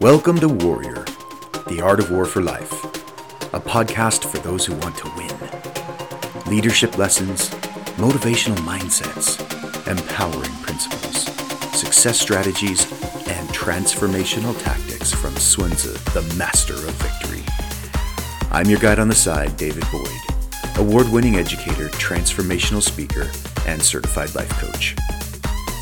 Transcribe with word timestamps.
Welcome 0.00 0.38
to 0.40 0.48
Warrior, 0.48 1.04
the 1.66 1.80
Art 1.82 1.98
of 1.98 2.10
War 2.10 2.26
for 2.26 2.42
Life, 2.42 2.84
a 3.54 3.60
podcast 3.60 4.24
for 4.30 4.36
those 4.38 4.66
who 4.66 4.74
want 4.76 4.98
to 4.98 5.10
win. 5.16 6.44
Leadership 6.46 6.98
lessons, 6.98 7.48
motivational 7.96 8.56
mindsets, 8.58 9.40
empowering 9.88 10.52
principles, 10.62 11.24
success 11.78 12.20
strategies, 12.20 12.84
and 13.28 13.48
transformational 13.48 14.60
tactics 14.62 15.12
from 15.12 15.34
Sun 15.36 15.70
Tzu, 15.70 15.92
the 16.12 16.34
master 16.36 16.74
of 16.74 16.92
victory. 16.96 17.42
I'm 18.50 18.68
your 18.68 18.78
guide 18.78 18.98
on 18.98 19.08
the 19.08 19.14
side, 19.14 19.56
David 19.56 19.84
Boyd, 19.90 20.76
award 20.76 21.10
winning 21.10 21.36
educator, 21.36 21.88
transformational 21.88 22.82
speaker, 22.82 23.30
and 23.66 23.80
certified 23.80 24.34
life 24.34 24.50
coach. 24.60 24.96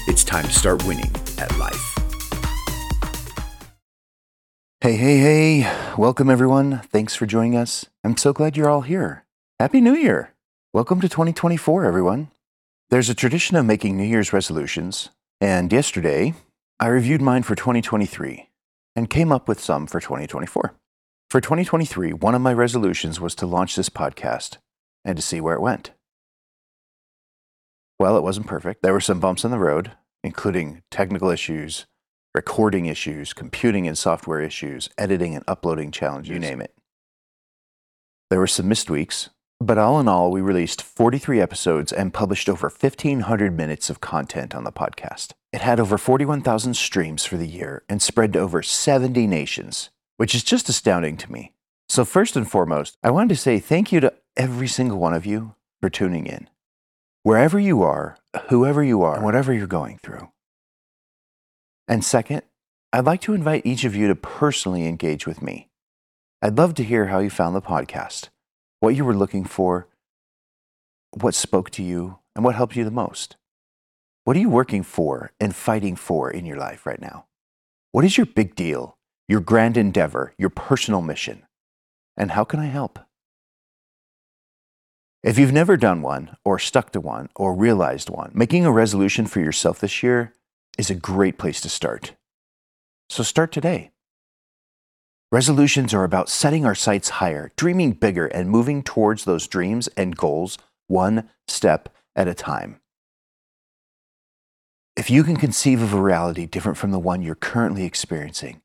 It's 0.07 0.23
time 0.23 0.45
to 0.45 0.53
start 0.53 0.87
winning 0.87 1.11
at 1.39 1.57
life. 1.59 2.00
Hey, 4.83 4.97
hey, 4.97 5.19
hey. 5.19 5.95
Welcome, 5.98 6.30
everyone. 6.30 6.79
Thanks 6.91 7.15
for 7.15 7.27
joining 7.27 7.55
us. 7.55 7.84
I'm 8.02 8.16
so 8.16 8.33
glad 8.33 8.57
you're 8.57 8.70
all 8.70 8.80
here. 8.80 9.27
Happy 9.59 9.79
New 9.79 9.95
Year. 9.95 10.33
Welcome 10.73 11.03
to 11.03 11.09
2024, 11.11 11.84
everyone. 11.84 12.30
There's 12.89 13.11
a 13.11 13.15
tradition 13.15 13.59
of 13.59 13.66
making 13.66 13.98
New 13.98 14.05
Year's 14.05 14.33
resolutions, 14.33 15.11
and 15.39 15.70
yesterday 15.70 16.33
I 16.80 16.87
reviewed 16.87 17.20
mine 17.20 17.43
for 17.43 17.55
2023 17.55 18.48
and 18.97 19.11
came 19.11 19.30
up 19.30 19.48
with 19.48 19.61
some 19.61 19.87
for 19.87 20.01
2024. 20.01 20.73
For 21.28 21.41
2023, 21.42 22.15
one 22.15 22.34
of 22.34 22.41
my 22.41 22.55
resolutions 22.55 23.20
was 23.20 23.34
to 23.34 23.47
launch 23.47 23.77
this 23.77 23.91
podcast 23.91 24.56
and 25.05 25.15
to 25.15 25.23
see 25.23 25.42
where 25.42 25.56
it 25.56 25.61
went. 25.61 25.91
Well, 27.98 28.17
it 28.17 28.23
wasn't 28.23 28.47
perfect. 28.47 28.83
There 28.83 28.95
were 28.95 29.01
some 29.03 29.20
bumps 29.20 29.45
in 29.45 29.51
the 29.51 29.59
road, 29.59 29.92
including 30.25 30.81
technical 30.91 31.28
issues, 31.28 31.84
recording 32.34 32.87
issues, 32.87 33.33
computing 33.33 33.89
and 33.89 33.98
software 33.98 34.41
issues, 34.41 34.89
editing 34.97 35.34
and 35.34 35.45
uploading 35.48 35.91
challenges, 35.91 36.33
you 36.33 36.39
name 36.39 36.61
it. 36.61 36.75
There 38.31 38.39
were 38.39 38.47
some 38.47 38.69
missed 38.69 38.89
weeks, 38.89 39.31
but 39.61 39.78
all 39.78 39.98
in 39.98 40.09
all, 40.09 40.31
we 40.31 40.41
released 40.41 40.81
43 40.81 41.41
episodes 41.41 41.92
and 41.92 42.14
published 42.14 42.48
over 42.48 42.69
1,500 42.69 43.56
minutes 43.56 43.91
of 43.91 44.01
content 44.01 44.55
on 44.55 44.64
the 44.64 44.73
podcast. 44.73 45.33
It 45.53 45.61
had 45.61 45.81
over 45.81 45.98
41,000 45.98 46.75
streams 46.75 47.25
for 47.25 47.36
the 47.36 47.48
year 47.48 47.83
and 47.89 48.01
spread 48.01 48.33
to 48.34 48.39
over 48.39 48.62
70 48.62 49.27
nations, 49.27 49.91
which 50.17 50.34
is 50.34 50.45
just 50.45 50.69
astounding 50.69 51.17
to 51.19 51.33
me. 51.33 51.53
So, 51.89 52.05
first 52.05 52.36
and 52.36 52.48
foremost, 52.48 52.97
I 53.03 53.11
wanted 53.11 53.31
to 53.31 53.41
say 53.41 53.58
thank 53.58 53.91
you 53.91 53.98
to 54.01 54.14
every 54.36 54.69
single 54.69 54.98
one 54.98 55.12
of 55.12 55.27
you 55.27 55.56
for 55.81 55.91
tuning 55.91 56.27
in. 56.27 56.48
Wherever 57.25 57.58
you 57.58 57.83
are, 57.83 58.17
whoever 58.48 58.83
you 58.84 59.03
are, 59.03 59.17
and 59.17 59.25
whatever 59.25 59.53
you're 59.53 59.67
going 59.67 59.98
through. 59.98 60.31
And 61.91 62.05
second, 62.05 62.42
I'd 62.92 63.05
like 63.05 63.20
to 63.22 63.34
invite 63.34 63.66
each 63.66 63.83
of 63.83 63.96
you 63.96 64.06
to 64.06 64.14
personally 64.14 64.86
engage 64.86 65.27
with 65.27 65.42
me. 65.42 65.70
I'd 66.41 66.56
love 66.56 66.74
to 66.74 66.84
hear 66.84 67.06
how 67.06 67.19
you 67.19 67.30
found 67.30 67.56
the 67.56 67.60
podcast, 67.60 68.28
what 68.78 68.94
you 68.94 69.05
were 69.05 69.16
looking 69.16 69.44
for, 69.44 69.88
what 71.20 71.34
spoke 71.34 71.68
to 71.70 71.83
you, 71.83 72.20
and 72.36 72.44
what 72.44 72.55
helped 72.55 72.77
you 72.77 72.84
the 72.84 72.92
most. 72.92 73.36
What 74.22 74.36
are 74.36 74.41
you 74.41 74.48
working 74.48 74.84
for 74.84 75.33
and 75.41 75.52
fighting 75.52 75.96
for 75.96 76.30
in 76.30 76.46
your 76.46 76.58
life 76.58 76.86
right 76.86 77.00
now? 77.00 77.27
What 77.91 78.05
is 78.05 78.16
your 78.16 78.27
big 78.27 78.55
deal, 78.55 78.96
your 79.27 79.41
grand 79.41 79.77
endeavor, 79.77 80.33
your 80.38 80.50
personal 80.50 81.02
mission? 81.02 81.42
And 82.16 82.30
how 82.30 82.44
can 82.44 82.61
I 82.61 82.66
help? 82.66 83.00
If 85.24 85.41
you've 85.41 85.52
never 85.52 85.77
done 85.77 86.02
one, 86.02 86.36
or 86.44 86.61
stuck 86.61 86.92
to 86.92 87.00
one, 87.00 87.30
or 87.34 87.52
realized 87.52 88.11
one, 88.11 88.30
making 88.33 88.64
a 88.64 88.70
resolution 88.70 89.27
for 89.27 89.41
yourself 89.41 89.80
this 89.80 90.05
year 90.05 90.33
is 90.81 90.89
a 90.89 90.95
great 90.95 91.36
place 91.36 91.61
to 91.61 91.69
start. 91.69 92.14
So 93.11 93.23
start 93.23 93.53
today. 93.53 93.91
Resolutions 95.31 95.92
are 95.92 96.05
about 96.05 96.31
setting 96.31 96.64
our 96.64 96.75
sights 96.75 97.11
higher, 97.20 97.53
dreaming 97.55 97.92
bigger, 97.92 98.27
and 98.27 98.48
moving 98.48 98.83
towards 98.83 99.25
those 99.25 99.47
dreams 99.47 99.89
and 99.95 100.17
goals 100.17 100.56
one 100.89 101.28
step 101.47 101.95
at 102.17 102.27
a 102.27 102.35
time. 102.35 102.80
If 104.96 105.11
you 105.11 105.23
can 105.23 105.36
conceive 105.36 105.83
of 105.83 105.92
a 105.92 106.01
reality 106.01 106.46
different 106.46 106.79
from 106.79 106.92
the 106.92 106.98
one 106.98 107.20
you're 107.20 107.35
currently 107.35 107.85
experiencing, 107.85 108.62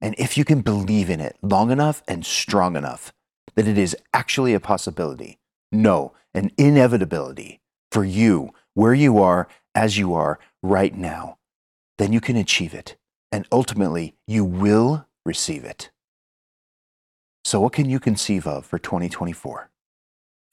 and 0.00 0.14
if 0.16 0.38
you 0.38 0.46
can 0.46 0.62
believe 0.62 1.10
in 1.10 1.20
it 1.20 1.36
long 1.42 1.70
enough 1.70 2.02
and 2.08 2.24
strong 2.24 2.74
enough 2.74 3.12
that 3.54 3.68
it 3.68 3.76
is 3.76 3.94
actually 4.14 4.54
a 4.54 4.60
possibility, 4.60 5.38
no, 5.70 6.14
an 6.32 6.52
inevitability 6.56 7.60
for 7.92 8.02
you, 8.02 8.54
where 8.72 8.94
you 8.94 9.18
are, 9.18 9.46
as 9.74 9.98
you 9.98 10.14
are 10.14 10.38
right 10.62 10.96
now, 10.96 11.36
then 12.00 12.14
you 12.14 12.20
can 12.20 12.36
achieve 12.36 12.72
it. 12.72 12.96
And 13.30 13.46
ultimately, 13.52 14.14
you 14.26 14.42
will 14.42 15.06
receive 15.26 15.64
it. 15.64 15.90
So, 17.44 17.60
what 17.60 17.74
can 17.74 17.90
you 17.90 18.00
conceive 18.00 18.46
of 18.46 18.64
for 18.64 18.78
2024? 18.78 19.70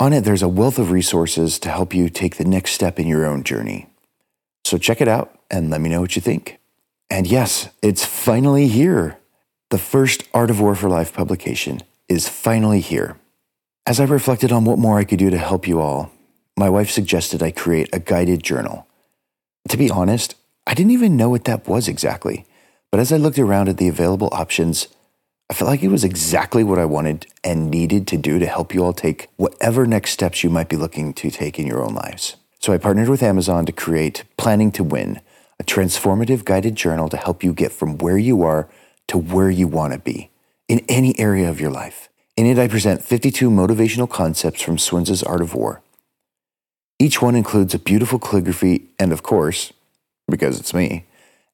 On 0.00 0.12
it, 0.14 0.22
there's 0.22 0.42
a 0.42 0.48
wealth 0.48 0.78
of 0.78 0.90
resources 0.90 1.58
to 1.58 1.68
help 1.68 1.92
you 1.92 2.08
take 2.08 2.36
the 2.36 2.46
next 2.46 2.70
step 2.70 2.98
in 2.98 3.06
your 3.06 3.26
own 3.26 3.42
journey. 3.42 3.88
So 4.64 4.78
check 4.78 5.02
it 5.02 5.08
out 5.08 5.38
and 5.50 5.68
let 5.68 5.82
me 5.82 5.90
know 5.90 6.00
what 6.00 6.16
you 6.16 6.22
think. 6.22 6.58
And 7.10 7.26
yes, 7.26 7.68
it's 7.82 8.06
finally 8.06 8.68
here. 8.68 9.18
The 9.68 9.76
first 9.76 10.26
Art 10.32 10.48
of 10.48 10.58
War 10.58 10.76
for 10.76 10.88
Life 10.88 11.12
publication 11.12 11.82
is 12.08 12.26
finally 12.26 12.80
here. 12.80 13.18
As 13.84 14.00
I 14.00 14.04
reflected 14.04 14.50
on 14.50 14.64
what 14.64 14.78
more 14.78 14.98
I 14.98 15.04
could 15.04 15.18
do 15.18 15.28
to 15.28 15.36
help 15.36 15.68
you 15.68 15.82
all, 15.82 16.10
my 16.56 16.70
wife 16.70 16.90
suggested 16.90 17.42
I 17.42 17.50
create 17.50 17.90
a 17.92 17.98
guided 17.98 18.42
journal. 18.42 18.86
To 19.68 19.76
be 19.76 19.90
honest, 19.90 20.36
I 20.66 20.74
didn't 20.74 20.92
even 20.92 21.16
know 21.16 21.30
what 21.30 21.44
that 21.44 21.68
was 21.68 21.88
exactly. 21.88 22.44
But 22.90 23.00
as 23.00 23.12
I 23.12 23.16
looked 23.16 23.38
around 23.38 23.68
at 23.68 23.76
the 23.76 23.88
available 23.88 24.28
options, 24.32 24.88
I 25.48 25.54
felt 25.54 25.70
like 25.70 25.82
it 25.82 25.88
was 25.88 26.02
exactly 26.02 26.64
what 26.64 26.78
I 26.78 26.84
wanted 26.84 27.26
and 27.44 27.70
needed 27.70 28.06
to 28.08 28.16
do 28.16 28.38
to 28.40 28.46
help 28.46 28.74
you 28.74 28.84
all 28.84 28.92
take 28.92 29.28
whatever 29.36 29.86
next 29.86 30.10
steps 30.10 30.42
you 30.42 30.50
might 30.50 30.68
be 30.68 30.76
looking 30.76 31.14
to 31.14 31.30
take 31.30 31.58
in 31.58 31.66
your 31.66 31.84
own 31.84 31.94
lives. 31.94 32.36
So 32.58 32.72
I 32.72 32.78
partnered 32.78 33.08
with 33.08 33.22
Amazon 33.22 33.64
to 33.66 33.72
create 33.72 34.24
Planning 34.36 34.72
to 34.72 34.82
Win, 34.82 35.20
a 35.60 35.64
transformative 35.64 36.44
guided 36.44 36.74
journal 36.74 37.08
to 37.10 37.16
help 37.16 37.44
you 37.44 37.52
get 37.52 37.70
from 37.70 37.98
where 37.98 38.18
you 38.18 38.42
are 38.42 38.68
to 39.06 39.18
where 39.18 39.50
you 39.50 39.68
want 39.68 39.92
to 39.92 40.00
be 40.00 40.30
in 40.66 40.84
any 40.88 41.16
area 41.18 41.48
of 41.48 41.60
your 41.60 41.70
life. 41.70 42.08
In 42.36 42.44
it, 42.44 42.58
I 42.58 42.66
present 42.66 43.04
52 43.04 43.48
motivational 43.48 44.10
concepts 44.10 44.62
from 44.62 44.78
Sun 44.78 45.06
Art 45.24 45.40
of 45.40 45.54
War. 45.54 45.80
Each 46.98 47.22
one 47.22 47.36
includes 47.36 47.72
a 47.72 47.78
beautiful 47.78 48.18
calligraphy 48.18 48.88
and, 48.98 49.12
of 49.12 49.22
course, 49.22 49.72
because 50.28 50.58
it's 50.58 50.74
me, 50.74 51.06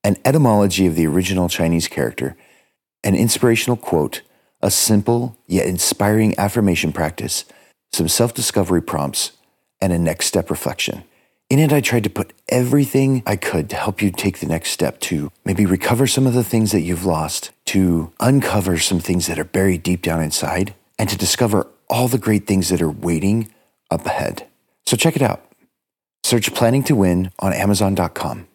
an 0.04 0.16
etymology 0.24 0.86
of 0.86 0.94
the 0.96 1.06
original 1.06 1.48
Chinese 1.48 1.88
character, 1.88 2.36
an 3.04 3.14
inspirational 3.14 3.76
quote, 3.76 4.22
a 4.60 4.70
simple 4.70 5.36
yet 5.46 5.66
inspiring 5.66 6.38
affirmation 6.38 6.92
practice, 6.92 7.44
some 7.92 8.08
self 8.08 8.34
discovery 8.34 8.82
prompts, 8.82 9.32
and 9.80 9.92
a 9.92 9.98
next 9.98 10.26
step 10.26 10.50
reflection. 10.50 11.04
In 11.50 11.58
it, 11.58 11.72
I 11.72 11.82
tried 11.82 12.04
to 12.04 12.10
put 12.10 12.32
everything 12.48 13.22
I 13.26 13.36
could 13.36 13.68
to 13.70 13.76
help 13.76 14.00
you 14.00 14.10
take 14.10 14.38
the 14.38 14.46
next 14.46 14.70
step 14.70 15.00
to 15.00 15.30
maybe 15.44 15.66
recover 15.66 16.06
some 16.06 16.26
of 16.26 16.32
the 16.32 16.44
things 16.44 16.72
that 16.72 16.80
you've 16.80 17.04
lost, 17.04 17.50
to 17.66 18.10
uncover 18.20 18.78
some 18.78 19.00
things 19.00 19.26
that 19.26 19.38
are 19.38 19.44
buried 19.44 19.82
deep 19.82 20.00
down 20.00 20.22
inside, 20.22 20.74
and 20.98 21.10
to 21.10 21.18
discover 21.18 21.66
all 21.90 22.08
the 22.08 22.16
great 22.16 22.46
things 22.46 22.70
that 22.70 22.80
are 22.80 22.90
waiting 22.90 23.52
up 23.90 24.06
ahead. 24.06 24.46
So 24.86 24.96
check 24.96 25.14
it 25.14 25.20
out. 25.20 25.44
Search 26.24 26.54
Planning 26.54 26.84
to 26.84 26.94
Win 26.94 27.30
on 27.38 27.52
Amazon.com. 27.52 28.46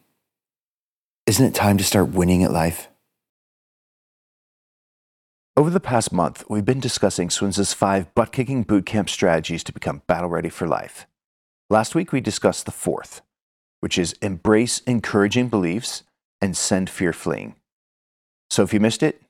Isn't 1.28 1.46
it 1.46 1.54
time 1.54 1.78
to 1.78 1.84
start 1.84 2.14
winning 2.14 2.44
at 2.44 2.54
life? 2.54 2.88
Over 5.58 5.70
the 5.70 5.82
past 5.82 6.14
month, 6.14 6.46
we've 6.48 6.64
been 6.64 6.80
discussing 6.80 7.30
Sunzi's 7.30 7.74
five 7.74 8.16
butt 8.16 8.32
kicking 8.32 8.64
bootcamp 8.64 9.10
strategies 9.10 9.62
to 9.66 9.74
become 9.74 10.04
battle 10.08 10.30
ready 10.30 10.48
for 10.48 10.70
life. 10.70 11.06
Last 11.70 11.96
week, 11.96 12.14
we 12.14 12.22
discussed 12.22 12.66
the 12.66 12.72
fourth, 12.72 13.20
which 13.82 13.98
is 13.98 14.14
embrace 14.22 14.80
encouraging 14.88 15.50
beliefs 15.50 16.04
and 16.40 16.56
send 16.56 16.90
fear 16.90 17.12
fleeing. 17.12 17.56
So 18.50 18.64
if 18.64 18.74
you 18.74 18.80
missed 18.80 19.04
it, 19.04 19.22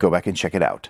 go 0.00 0.08
back 0.08 0.26
and 0.26 0.34
check 0.34 0.54
it 0.54 0.62
out. 0.62 0.88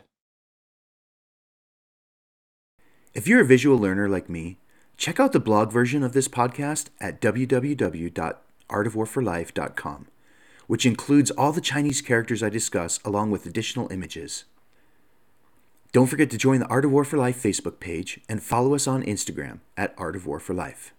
If 3.14 3.26
you're 3.26 3.40
a 3.40 3.44
visual 3.44 3.78
learner 3.78 4.08
like 4.08 4.28
me, 4.28 4.58
check 4.96 5.18
out 5.18 5.32
the 5.32 5.40
blog 5.40 5.72
version 5.72 6.04
of 6.04 6.12
this 6.12 6.28
podcast 6.28 6.90
at 7.00 7.20
www.artofwarforlife.com, 7.20 10.06
which 10.72 10.86
includes 10.86 11.30
all 11.32 11.52
the 11.52 11.60
Chinese 11.60 12.00
characters 12.00 12.42
I 12.42 12.48
discuss 12.48 12.98
along 13.04 13.30
with 13.30 13.44
additional 13.44 13.92
images. 13.92 14.44
Don't 15.92 16.06
forget 16.06 16.30
to 16.30 16.38
join 16.38 16.60
the 16.60 16.66
Art 16.68 16.86
of 16.86 16.90
War 16.90 17.04
for 17.04 17.18
Life 17.18 17.42
Facebook 17.42 17.78
page 17.78 18.20
and 18.26 18.42
follow 18.42 18.74
us 18.74 18.86
on 18.86 19.02
Instagram 19.02 19.60
at 19.76 19.94
Art 19.98 20.16
of 20.16 20.26
War 20.26 20.40
for 20.40 20.54
Life. 20.54 20.94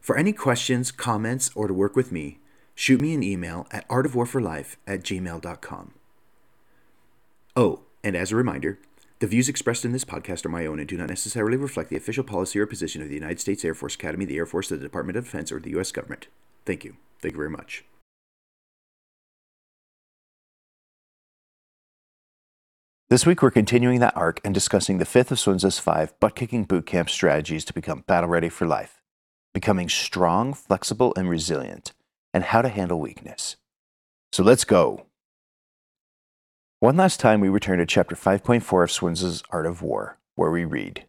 For 0.00 0.16
any 0.16 0.32
questions, 0.32 0.92
comments, 0.92 1.50
or 1.56 1.66
to 1.66 1.74
work 1.74 1.96
with 1.96 2.12
me, 2.12 2.38
shoot 2.76 3.00
me 3.00 3.12
an 3.12 3.24
email 3.24 3.66
at 3.72 3.88
artofwarforlife 3.88 4.76
at 4.86 5.02
gmail.com. 5.02 5.94
Oh, 7.56 7.80
and 8.04 8.14
as 8.14 8.30
a 8.30 8.36
reminder, 8.36 8.78
the 9.18 9.26
views 9.26 9.48
expressed 9.48 9.84
in 9.84 9.90
this 9.90 10.04
podcast 10.04 10.46
are 10.46 10.48
my 10.48 10.64
own 10.64 10.78
and 10.78 10.88
do 10.88 10.96
not 10.96 11.08
necessarily 11.08 11.56
reflect 11.56 11.90
the 11.90 11.96
official 11.96 12.22
policy 12.22 12.60
or 12.60 12.66
position 12.66 13.02
of 13.02 13.08
the 13.08 13.16
United 13.16 13.40
States 13.40 13.64
Air 13.64 13.74
Force 13.74 13.96
Academy, 13.96 14.26
the 14.26 14.36
Air 14.36 14.46
Force, 14.46 14.68
the 14.68 14.76
Department 14.76 15.18
of 15.18 15.24
Defense, 15.24 15.50
or 15.50 15.58
the 15.58 15.70
U.S. 15.70 15.90
government. 15.90 16.28
Thank 16.64 16.84
you. 16.84 16.94
Thank 17.20 17.34
you 17.34 17.38
very 17.38 17.50
much. 17.50 17.84
This 23.12 23.26
week, 23.26 23.42
we're 23.42 23.50
continuing 23.50 24.00
that 24.00 24.16
arc 24.16 24.40
and 24.42 24.54
discussing 24.54 24.96
the 24.96 25.04
fifth 25.04 25.30
of 25.30 25.36
Sunzi's 25.36 25.78
five 25.78 26.18
butt 26.18 26.34
kicking 26.34 26.64
bootcamp 26.64 27.10
strategies 27.10 27.62
to 27.66 27.74
become 27.74 28.04
battle 28.06 28.30
ready 28.30 28.48
for 28.48 28.66
life, 28.66 29.02
becoming 29.52 29.90
strong, 29.90 30.54
flexible, 30.54 31.12
and 31.14 31.28
resilient, 31.28 31.92
and 32.32 32.42
how 32.42 32.62
to 32.62 32.70
handle 32.70 32.98
weakness. 32.98 33.56
So 34.32 34.42
let's 34.42 34.64
go. 34.64 35.04
One 36.80 36.96
last 36.96 37.20
time, 37.20 37.42
we 37.42 37.50
return 37.50 37.80
to 37.80 37.84
chapter 37.84 38.16
5.4 38.16 38.82
of 38.82 38.90
Sunzi's 38.90 39.42
Art 39.50 39.66
of 39.66 39.82
War, 39.82 40.16
where 40.36 40.50
we 40.50 40.64
read 40.64 41.04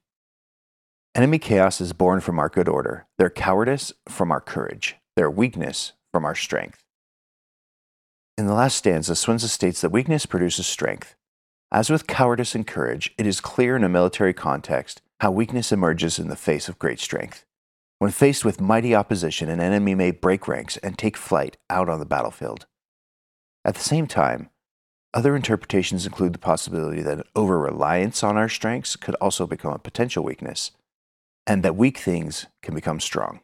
Enemy 1.15 1.39
chaos 1.39 1.79
is 1.79 1.93
born 1.93 2.19
from 2.19 2.37
our 2.37 2.49
good 2.49 2.67
order, 2.67 3.07
their 3.17 3.29
cowardice 3.29 3.93
from 4.09 4.29
our 4.29 4.41
courage, 4.41 4.97
their 5.15 5.31
weakness 5.31 5.93
from 6.11 6.25
our 6.25 6.35
strength. 6.35 6.83
In 8.37 8.45
the 8.45 8.53
last 8.53 8.75
stanza, 8.75 9.13
Sunzi 9.13 9.47
states 9.47 9.79
that 9.79 9.91
weakness 9.93 10.25
produces 10.25 10.67
strength 10.67 11.15
as 11.73 11.89
with 11.89 12.05
cowardice 12.05 12.53
and 12.53 12.67
courage, 12.67 13.11
it 13.17 13.25
is 13.25 13.41
clear 13.41 13.75
in 13.75 13.83
a 13.83 13.89
military 13.89 14.33
context 14.33 15.01
how 15.19 15.31
weakness 15.31 15.71
emerges 15.71 16.19
in 16.19 16.27
the 16.27 16.35
face 16.35 16.69
of 16.69 16.77
great 16.77 16.99
strength. 16.99 17.45
When 17.97 18.11
faced 18.11 18.45
with 18.45 18.61
mighty 18.61 18.93
opposition, 18.93 19.49
an 19.49 19.59
enemy 19.59 19.95
may 19.95 20.11
break 20.11 20.47
ranks 20.47 20.77
and 20.77 20.97
take 20.97 21.17
flight 21.17 21.57
out 21.71 21.89
on 21.89 21.99
the 21.99 22.05
battlefield. 22.05 22.67
At 23.65 23.73
the 23.73 23.81
same 23.81 24.05
time, 24.05 24.49
other 25.15 25.35
interpretations 25.35 26.05
include 26.05 26.33
the 26.33 26.39
possibility 26.39 27.01
that 27.01 27.17
an 27.17 27.23
over 27.35 27.57
reliance 27.57 28.23
on 28.23 28.37
our 28.37 28.49
strengths 28.49 28.95
could 28.95 29.15
also 29.15 29.47
become 29.47 29.73
a 29.73 29.79
potential 29.79 30.23
weakness, 30.23 30.71
and 31.47 31.63
that 31.63 31.75
weak 31.75 31.97
things 31.97 32.45
can 32.61 32.75
become 32.75 32.99
strong. 32.99 33.39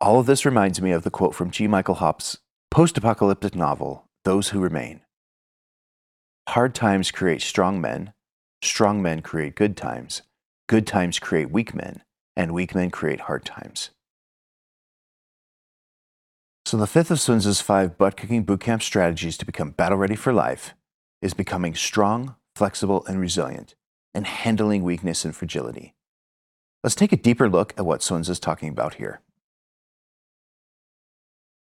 All 0.00 0.18
of 0.18 0.26
this 0.26 0.44
reminds 0.44 0.80
me 0.80 0.90
of 0.90 1.04
the 1.04 1.10
quote 1.10 1.34
from 1.34 1.50
G. 1.50 1.68
Michael 1.68 1.96
Hopf's 1.96 2.38
post 2.70 2.98
apocalyptic 2.98 3.54
novel, 3.54 4.08
Those 4.24 4.48
Who 4.48 4.58
Remain. 4.58 5.03
Hard 6.48 6.74
times 6.74 7.10
create 7.10 7.40
strong 7.40 7.80
men, 7.80 8.12
strong 8.62 9.00
men 9.00 9.22
create 9.22 9.56
good 9.56 9.76
times, 9.76 10.22
good 10.68 10.86
times 10.86 11.18
create 11.18 11.50
weak 11.50 11.74
men, 11.74 12.02
and 12.36 12.52
weak 12.52 12.74
men 12.74 12.90
create 12.90 13.20
hard 13.20 13.44
times. 13.44 13.90
So, 16.66 16.76
the 16.76 16.86
fifth 16.86 17.10
of 17.10 17.18
Sunzi's 17.18 17.60
five 17.60 17.96
butt 17.96 18.16
kicking 18.16 18.44
bootcamp 18.44 18.82
strategies 18.82 19.36
to 19.38 19.46
become 19.46 19.70
battle 19.70 19.98
ready 19.98 20.16
for 20.16 20.32
life 20.32 20.74
is 21.22 21.34
becoming 21.34 21.74
strong, 21.74 22.36
flexible, 22.54 23.04
and 23.06 23.20
resilient, 23.20 23.74
and 24.14 24.26
handling 24.26 24.82
weakness 24.82 25.24
and 25.24 25.34
fragility. 25.34 25.94
Let's 26.82 26.94
take 26.94 27.12
a 27.12 27.16
deeper 27.16 27.48
look 27.48 27.72
at 27.78 27.86
what 27.86 28.00
Sunzi 28.00 28.30
is 28.30 28.38
talking 28.38 28.68
about 28.68 28.94
here. 28.94 29.20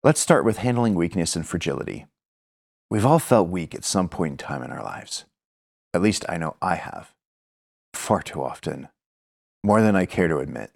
Let's 0.03 0.19
start 0.19 0.43
with 0.45 0.57
handling 0.57 0.95
weakness 0.95 1.35
and 1.35 1.47
fragility. 1.47 2.05
We've 2.89 3.05
all 3.05 3.19
felt 3.19 3.49
weak 3.49 3.75
at 3.75 3.83
some 3.83 4.07
point 4.07 4.31
in 4.31 4.37
time 4.37 4.63
in 4.63 4.71
our 4.71 4.83
lives. 4.83 5.25
At 5.93 6.01
least 6.01 6.23
I 6.29 6.37
know 6.37 6.55
I 6.61 6.75
have. 6.75 7.13
Far 7.93 8.21
too 8.21 8.41
often. 8.41 8.87
More 9.61 9.81
than 9.81 9.95
I 9.95 10.05
care 10.05 10.29
to 10.29 10.37
admit. 10.37 10.71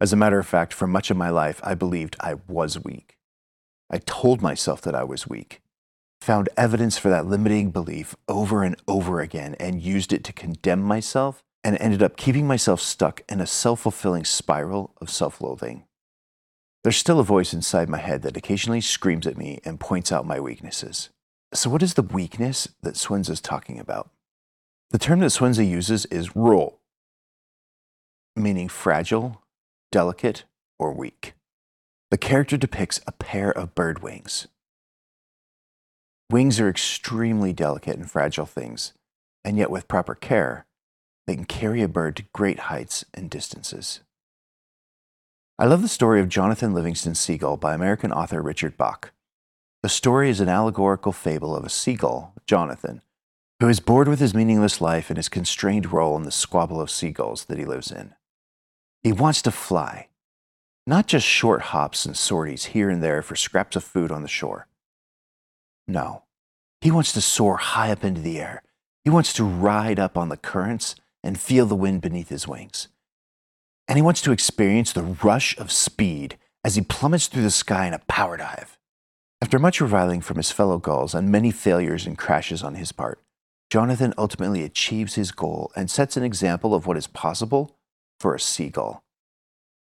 As 0.00 0.12
a 0.12 0.16
matter 0.16 0.38
of 0.38 0.46
fact, 0.46 0.72
for 0.72 0.86
much 0.86 1.10
of 1.10 1.16
my 1.16 1.28
life, 1.28 1.60
I 1.64 1.74
believed 1.74 2.16
I 2.20 2.34
was 2.46 2.82
weak. 2.84 3.16
I 3.90 3.98
told 3.98 4.42
myself 4.42 4.80
that 4.82 4.94
I 4.94 5.02
was 5.02 5.26
weak, 5.26 5.60
found 6.20 6.48
evidence 6.56 6.98
for 6.98 7.08
that 7.08 7.26
limiting 7.26 7.70
belief 7.70 8.14
over 8.28 8.62
and 8.62 8.76
over 8.86 9.20
again, 9.20 9.56
and 9.58 9.82
used 9.82 10.12
it 10.12 10.22
to 10.24 10.32
condemn 10.32 10.82
myself, 10.82 11.42
and 11.64 11.76
ended 11.78 12.02
up 12.02 12.16
keeping 12.16 12.46
myself 12.46 12.80
stuck 12.80 13.22
in 13.28 13.40
a 13.40 13.46
self 13.46 13.80
fulfilling 13.80 14.24
spiral 14.24 14.94
of 15.00 15.10
self 15.10 15.40
loathing. 15.40 15.84
There's 16.82 16.96
still 16.96 17.20
a 17.20 17.24
voice 17.24 17.54
inside 17.54 17.88
my 17.88 17.98
head 17.98 18.22
that 18.22 18.36
occasionally 18.36 18.80
screams 18.80 19.26
at 19.26 19.38
me 19.38 19.60
and 19.64 19.78
points 19.78 20.10
out 20.10 20.26
my 20.26 20.40
weaknesses. 20.40 21.10
So, 21.54 21.70
what 21.70 21.82
is 21.82 21.94
the 21.94 22.02
weakness 22.02 22.68
that 22.82 22.94
Sunzi 22.94 23.30
is 23.30 23.40
talking 23.40 23.78
about? 23.78 24.10
The 24.90 24.98
term 24.98 25.20
that 25.20 25.26
Sunzi 25.26 25.68
uses 25.68 26.06
is 26.06 26.34
ro, 26.34 26.78
meaning 28.34 28.68
fragile, 28.68 29.42
delicate, 29.92 30.44
or 30.78 30.92
weak. 30.92 31.34
The 32.10 32.18
character 32.18 32.56
depicts 32.56 33.00
a 33.06 33.12
pair 33.12 33.50
of 33.50 33.74
bird 33.74 34.02
wings. 34.02 34.48
Wings 36.30 36.58
are 36.58 36.68
extremely 36.68 37.52
delicate 37.52 37.96
and 37.96 38.10
fragile 38.10 38.46
things, 38.46 38.92
and 39.44 39.56
yet, 39.56 39.70
with 39.70 39.86
proper 39.86 40.14
care, 40.14 40.66
they 41.26 41.36
can 41.36 41.44
carry 41.44 41.82
a 41.82 41.88
bird 41.88 42.16
to 42.16 42.24
great 42.32 42.58
heights 42.60 43.04
and 43.14 43.30
distances. 43.30 44.00
I 45.62 45.66
love 45.66 45.80
the 45.80 45.86
story 45.86 46.20
of 46.20 46.28
Jonathan 46.28 46.74
Livingston 46.74 47.14
Seagull 47.14 47.56
by 47.56 47.72
American 47.72 48.10
author 48.10 48.42
Richard 48.42 48.76
Bach. 48.76 49.12
The 49.84 49.88
story 49.88 50.28
is 50.28 50.40
an 50.40 50.48
allegorical 50.48 51.12
fable 51.12 51.54
of 51.54 51.64
a 51.64 51.68
seagull, 51.68 52.34
Jonathan, 52.46 53.00
who 53.60 53.68
is 53.68 53.78
bored 53.78 54.08
with 54.08 54.18
his 54.18 54.34
meaningless 54.34 54.80
life 54.80 55.08
and 55.08 55.16
his 55.16 55.28
constrained 55.28 55.92
role 55.92 56.16
in 56.16 56.24
the 56.24 56.32
squabble 56.32 56.80
of 56.80 56.90
seagulls 56.90 57.44
that 57.44 57.58
he 57.58 57.64
lives 57.64 57.92
in. 57.92 58.12
He 59.04 59.12
wants 59.12 59.40
to 59.42 59.52
fly, 59.52 60.08
not 60.84 61.06
just 61.06 61.28
short 61.28 61.62
hops 61.62 62.06
and 62.06 62.16
sorties 62.16 62.64
here 62.64 62.90
and 62.90 63.00
there 63.00 63.22
for 63.22 63.36
scraps 63.36 63.76
of 63.76 63.84
food 63.84 64.10
on 64.10 64.22
the 64.22 64.28
shore. 64.28 64.66
No, 65.86 66.24
he 66.80 66.90
wants 66.90 67.12
to 67.12 67.20
soar 67.20 67.58
high 67.58 67.92
up 67.92 68.02
into 68.02 68.20
the 68.20 68.40
air. 68.40 68.64
He 69.04 69.10
wants 69.10 69.32
to 69.34 69.44
ride 69.44 70.00
up 70.00 70.18
on 70.18 70.28
the 70.28 70.36
currents 70.36 70.96
and 71.22 71.38
feel 71.38 71.66
the 71.66 71.76
wind 71.76 72.00
beneath 72.00 72.30
his 72.30 72.48
wings 72.48 72.88
and 73.92 73.98
he 73.98 74.02
wants 74.02 74.22
to 74.22 74.32
experience 74.32 74.90
the 74.94 75.02
rush 75.02 75.54
of 75.58 75.70
speed 75.70 76.38
as 76.64 76.76
he 76.76 76.80
plummets 76.80 77.26
through 77.26 77.42
the 77.42 77.50
sky 77.50 77.86
in 77.86 77.92
a 77.92 77.98
power 78.08 78.38
dive. 78.38 78.78
After 79.42 79.58
much 79.58 79.82
reviling 79.82 80.22
from 80.22 80.38
his 80.38 80.50
fellow 80.50 80.78
gulls 80.78 81.14
and 81.14 81.28
many 81.28 81.50
failures 81.50 82.06
and 82.06 82.16
crashes 82.16 82.62
on 82.62 82.76
his 82.76 82.90
part, 82.90 83.22
Jonathan 83.70 84.14
ultimately 84.16 84.64
achieves 84.64 85.16
his 85.16 85.30
goal 85.30 85.70
and 85.76 85.90
sets 85.90 86.16
an 86.16 86.22
example 86.22 86.74
of 86.74 86.86
what 86.86 86.96
is 86.96 87.06
possible 87.06 87.76
for 88.18 88.34
a 88.34 88.40
seagull, 88.40 89.04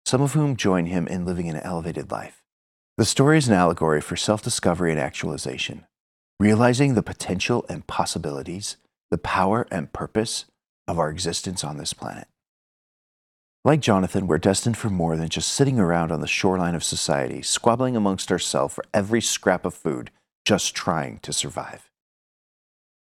some 0.05 0.21
of 0.21 0.33
whom 0.33 0.57
join 0.57 0.87
him 0.87 1.07
in 1.07 1.23
living 1.23 1.47
an 1.47 1.55
elevated 1.61 2.11
life. 2.11 2.43
The 2.97 3.05
story 3.05 3.37
is 3.37 3.47
an 3.47 3.53
allegory 3.53 4.01
for 4.01 4.17
self 4.17 4.41
discovery 4.41 4.91
and 4.91 4.99
actualization, 4.99 5.85
realizing 6.37 6.95
the 6.95 7.01
potential 7.01 7.65
and 7.69 7.87
possibilities, 7.87 8.75
the 9.09 9.17
power 9.17 9.65
and 9.71 9.93
purpose 9.93 10.43
of 10.85 10.99
our 10.99 11.09
existence 11.09 11.63
on 11.63 11.77
this 11.77 11.93
planet. 11.93 12.27
Like 13.65 13.79
Jonathan, 13.79 14.27
we're 14.27 14.37
destined 14.37 14.77
for 14.77 14.91
more 14.91 15.17
than 15.17 15.27
just 15.27 15.51
sitting 15.51 15.79
around 15.79 16.11
on 16.11 16.21
the 16.21 16.27
shoreline 16.27 16.75
of 16.75 16.83
society, 16.83 17.41
squabbling 17.41 17.95
amongst 17.95 18.31
ourselves 18.31 18.75
for 18.75 18.85
every 18.93 19.21
scrap 19.21 19.65
of 19.65 19.73
food, 19.73 20.11
just 20.45 20.75
trying 20.75 21.17
to 21.23 21.33
survive. 21.33 21.89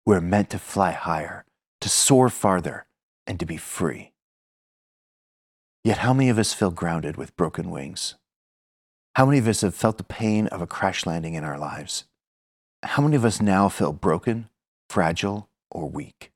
We're 0.06 0.20
meant 0.20 0.50
to 0.50 0.60
fly 0.60 0.92
higher, 0.92 1.44
to 1.80 1.88
soar 1.88 2.28
farther, 2.28 2.86
and 3.26 3.40
to 3.40 3.44
be 3.44 3.56
free. 3.56 4.12
Yet, 5.82 5.98
how 5.98 6.12
many 6.12 6.28
of 6.28 6.38
us 6.38 6.52
feel 6.52 6.70
grounded 6.70 7.16
with 7.16 7.34
broken 7.34 7.68
wings? 7.68 8.14
How 9.16 9.26
many 9.26 9.38
of 9.38 9.48
us 9.48 9.62
have 9.62 9.74
felt 9.74 9.98
the 9.98 10.04
pain 10.04 10.46
of 10.46 10.62
a 10.62 10.66
crash 10.68 11.04
landing 11.04 11.34
in 11.34 11.42
our 11.42 11.58
lives? 11.58 12.04
How 12.84 13.02
many 13.02 13.16
of 13.16 13.24
us 13.24 13.42
now 13.42 13.68
feel 13.68 13.92
broken, 13.92 14.48
fragile, 14.88 15.48
or 15.72 15.90
weak? 15.90 16.30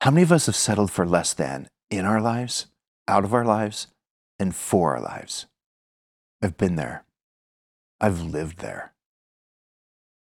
How 0.00 0.10
many 0.10 0.22
of 0.22 0.32
us 0.32 0.46
have 0.46 0.56
settled 0.56 0.90
for 0.90 1.04
less 1.04 1.34
than 1.34 1.68
in 1.90 2.06
our 2.06 2.22
lives, 2.22 2.68
out 3.08 3.24
of 3.24 3.34
our 3.34 3.44
lives, 3.44 3.88
and 4.38 4.54
for 4.54 4.96
our 4.96 5.02
lives? 5.02 5.46
I've 6.42 6.56
been 6.56 6.76
there. 6.76 7.04
I've 8.00 8.20
lived 8.20 8.58
there. 8.58 8.92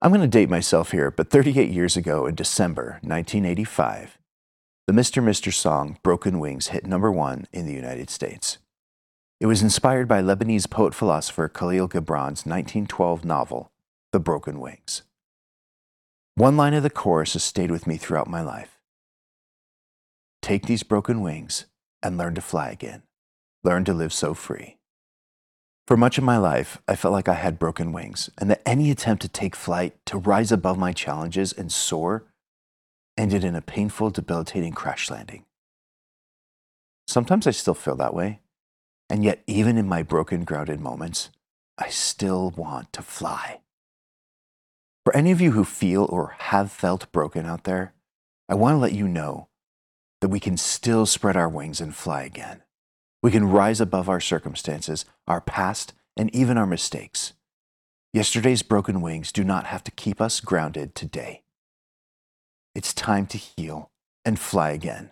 I'm 0.02 0.12
going 0.12 0.22
to 0.22 0.28
date 0.28 0.50
myself 0.50 0.92
here, 0.92 1.12
but 1.12 1.30
38 1.30 1.72
years 1.72 1.98
ago 1.98 2.26
in 2.26 2.36
December 2.36 3.00
1985, 3.02 4.18
the 4.88 4.94
Mr. 4.94 5.24
Mister 5.24 5.52
song 5.52 5.98
Broken 6.04 6.40
Wings 6.40 6.68
hit 6.68 6.86
number 6.86 7.12
one 7.12 7.48
in 7.52 7.66
the 7.66 7.74
United 7.74 8.10
States. 8.10 8.58
It 9.40 9.46
was 9.46 9.62
inspired 9.62 10.08
by 10.08 10.22
Lebanese 10.22 10.70
poet 10.70 10.94
philosopher 10.94 11.48
Kahlil 11.48 11.90
Gibran's 11.90 12.46
1912 12.46 13.24
novel, 13.24 13.72
The 14.12 14.20
Broken 14.20 14.60
Wings. 14.60 15.04
One 16.36 16.58
line 16.58 16.74
of 16.74 16.84
the 16.84 16.90
chorus 16.90 17.34
has 17.34 17.44
stayed 17.44 17.72
with 17.72 17.86
me 17.86 17.98
throughout 17.98 18.30
my 18.30 18.42
life. 18.42 18.80
Take 20.42 20.66
these 20.66 20.84
broken 20.84 21.22
wings 21.22 21.66
and 22.02 22.18
learn 22.18 22.36
to 22.36 22.42
fly 22.42 22.70
again. 22.70 23.04
Learn 23.64 23.86
to 23.86 23.94
live 23.94 24.14
so 24.14 24.34
free. 24.34 24.78
For 25.88 25.98
much 25.98 26.18
of 26.18 26.24
my 26.24 26.38
life, 26.38 26.82
I 26.88 26.96
felt 26.96 27.14
like 27.14 27.28
I 27.28 27.34
had 27.34 27.58
broken 27.60 27.92
wings, 27.92 28.30
and 28.38 28.50
that 28.50 28.62
any 28.66 28.92
attempt 28.92 29.24
to 29.24 29.28
take 29.28 29.56
flight, 29.56 29.98
to 30.06 30.18
rise 30.18 30.52
above 30.52 30.78
my 30.78 30.94
challenges 30.94 31.52
and 31.52 31.72
soar, 31.72 32.26
ended 33.18 33.44
in 33.44 33.56
a 33.56 33.62
painful, 33.62 34.12
debilitating 34.12 34.74
crash 34.74 35.10
landing. 35.10 35.46
Sometimes 37.08 37.48
I 37.48 37.52
still 37.52 37.74
feel 37.74 37.96
that 37.96 38.14
way. 38.14 38.40
And 39.10 39.24
yet, 39.24 39.42
even 39.48 39.78
in 39.78 39.88
my 39.88 40.04
broken, 40.04 40.44
grounded 40.44 40.80
moments, 40.80 41.32
I 41.78 41.90
still 41.90 42.52
want 42.52 42.94
to 42.94 43.02
fly. 43.02 43.62
For 45.04 45.16
any 45.16 45.32
of 45.32 45.42
you 45.42 45.54
who 45.54 45.64
feel 45.64 46.06
or 46.06 46.36
have 46.38 46.72
felt 46.72 47.12
broken 47.12 47.48
out 47.48 47.64
there, 47.64 47.94
I 48.48 48.54
want 48.54 48.76
to 48.76 48.80
let 48.80 48.94
you 48.94 49.08
know 49.08 49.49
that 50.22 50.30
we 50.30 50.40
can 50.40 50.58
still 50.58 51.06
spread 51.06 51.36
our 51.36 51.50
wings 51.50 51.80
and 51.80 51.96
fly 51.96 52.24
again. 52.24 52.64
We 53.22 53.32
can 53.32 53.50
rise 53.50 53.82
above 53.82 54.10
our 54.10 54.20
circumstances, 54.20 55.06
our 55.28 55.42
past, 55.42 55.94
and 56.16 56.34
even 56.34 56.58
our 56.58 56.66
mistakes. 56.66 57.34
Yesterday's 58.14 58.64
broken 58.64 59.02
wings 59.02 59.32
do 59.32 59.44
not 59.44 59.66
have 59.66 59.84
to 59.84 59.92
keep 59.92 60.20
us 60.20 60.40
grounded 60.40 60.96
today. 60.96 61.44
It's 62.74 62.94
time 62.94 63.28
to 63.28 63.38
heal 63.38 63.92
and 64.26 64.40
fly 64.40 64.72
again. 64.72 65.12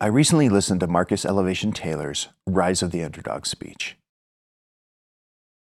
I 0.00 0.06
recently 0.06 0.48
listened 0.48 0.80
to 0.80 0.86
Marcus 0.86 1.24
Elevation 1.24 1.72
Taylor's 1.72 2.28
Rise 2.46 2.82
of 2.82 2.90
the 2.90 3.02
Underdog 3.02 3.46
speech. 3.46 3.96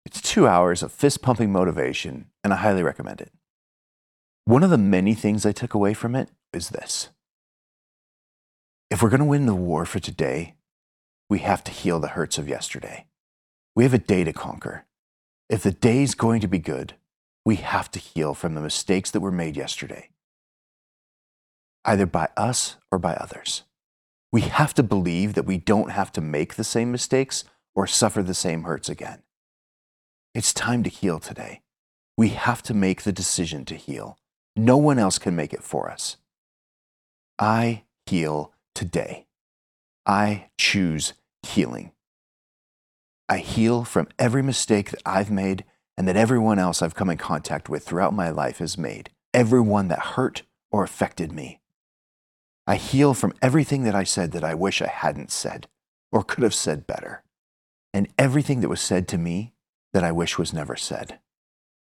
It's 0.05 0.21
two 0.21 0.47
hours 0.47 0.81
of 0.83 0.91
fist 0.91 1.21
pumping 1.21 1.51
motivation, 1.51 2.27
and 2.43 2.53
I 2.53 2.57
highly 2.57 2.83
recommend 2.83 3.21
it. 3.21 3.31
One 4.45 4.63
of 4.63 4.69
the 4.69 4.77
many 4.77 5.13
things 5.13 5.45
I 5.45 5.51
took 5.51 5.73
away 5.73 5.93
from 5.93 6.15
it 6.15 6.29
is 6.53 6.69
this 6.69 7.09
if 8.91 9.01
we're 9.01 9.09
going 9.09 9.19
to 9.19 9.25
win 9.25 9.45
the 9.45 9.55
war 9.55 9.85
for 9.85 9.99
today, 9.99 10.55
we 11.29 11.39
have 11.39 11.63
to 11.63 11.71
heal 11.71 12.01
the 12.01 12.09
hurts 12.09 12.37
of 12.37 12.49
yesterday. 12.49 13.05
We 13.73 13.85
have 13.85 13.93
a 13.93 13.97
day 13.97 14.25
to 14.25 14.33
conquer. 14.33 14.85
If 15.49 15.63
the 15.63 15.71
day's 15.71 16.13
going 16.13 16.41
to 16.41 16.47
be 16.47 16.59
good, 16.59 16.95
we 17.45 17.55
have 17.55 17.89
to 17.91 17.99
heal 17.99 18.33
from 18.33 18.53
the 18.53 18.61
mistakes 18.61 19.09
that 19.11 19.21
were 19.21 19.31
made 19.31 19.55
yesterday, 19.55 20.09
either 21.85 22.05
by 22.05 22.27
us 22.35 22.75
or 22.91 22.99
by 22.99 23.13
others. 23.13 23.63
We 24.29 24.41
have 24.41 24.73
to 24.73 24.83
believe 24.83 25.35
that 25.35 25.45
we 25.45 25.57
don't 25.57 25.91
have 25.91 26.11
to 26.13 26.21
make 26.21 26.55
the 26.55 26.63
same 26.65 26.91
mistakes 26.91 27.45
or 27.73 27.87
suffer 27.87 28.21
the 28.21 28.33
same 28.33 28.63
hurts 28.63 28.89
again. 28.89 29.23
It's 30.35 30.53
time 30.53 30.83
to 30.83 30.89
heal 30.89 31.19
today. 31.19 31.61
We 32.17 32.29
have 32.29 32.61
to 32.63 32.73
make 32.73 33.03
the 33.03 33.13
decision 33.13 33.63
to 33.65 33.75
heal. 33.75 34.17
No 34.57 34.75
one 34.75 34.99
else 34.99 35.17
can 35.17 35.35
make 35.35 35.53
it 35.53 35.63
for 35.63 35.89
us. 35.89 36.17
I 37.39 37.83
heal 38.05 38.53
today. 38.75 39.27
I 40.05 40.49
choose 40.57 41.13
healing. 41.43 41.91
I 43.29 43.37
heal 43.37 43.83
from 43.83 44.07
every 44.19 44.41
mistake 44.41 44.91
that 44.91 45.01
I've 45.05 45.31
made 45.31 45.63
and 45.97 46.07
that 46.07 46.17
everyone 46.17 46.59
else 46.59 46.81
I've 46.81 46.95
come 46.95 47.09
in 47.09 47.17
contact 47.17 47.69
with 47.69 47.85
throughout 47.85 48.13
my 48.13 48.29
life 48.29 48.57
has 48.57 48.77
made, 48.77 49.09
everyone 49.33 49.87
that 49.87 49.99
hurt 49.99 50.43
or 50.71 50.83
affected 50.83 51.31
me. 51.31 51.59
I 52.67 52.75
heal 52.75 53.13
from 53.13 53.33
everything 53.41 53.83
that 53.83 53.95
I 53.95 54.03
said 54.03 54.31
that 54.31 54.43
I 54.43 54.53
wish 54.53 54.81
I 54.81 54.87
hadn't 54.87 55.31
said 55.31 55.67
or 56.11 56.23
could 56.23 56.43
have 56.43 56.53
said 56.53 56.87
better, 56.87 57.23
and 57.93 58.07
everything 58.17 58.61
that 58.61 58.69
was 58.69 58.81
said 58.81 59.07
to 59.09 59.17
me 59.17 59.53
that 59.93 60.03
I 60.03 60.11
wish 60.11 60.37
was 60.37 60.53
never 60.53 60.75
said 60.75 61.19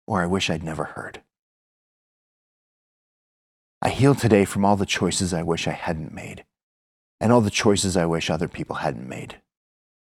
or 0.06 0.22
I 0.22 0.26
wish 0.26 0.50
I'd 0.50 0.62
never 0.62 0.84
heard. 0.84 1.22
I 3.80 3.90
heal 3.90 4.14
today 4.14 4.44
from 4.44 4.64
all 4.64 4.76
the 4.76 4.86
choices 4.86 5.34
I 5.34 5.42
wish 5.42 5.66
I 5.66 5.72
hadn't 5.72 6.12
made 6.12 6.44
and 7.20 7.32
all 7.32 7.40
the 7.40 7.50
choices 7.50 7.96
I 7.96 8.06
wish 8.06 8.30
other 8.30 8.48
people 8.48 8.76
hadn't 8.76 9.08
made. 9.08 9.40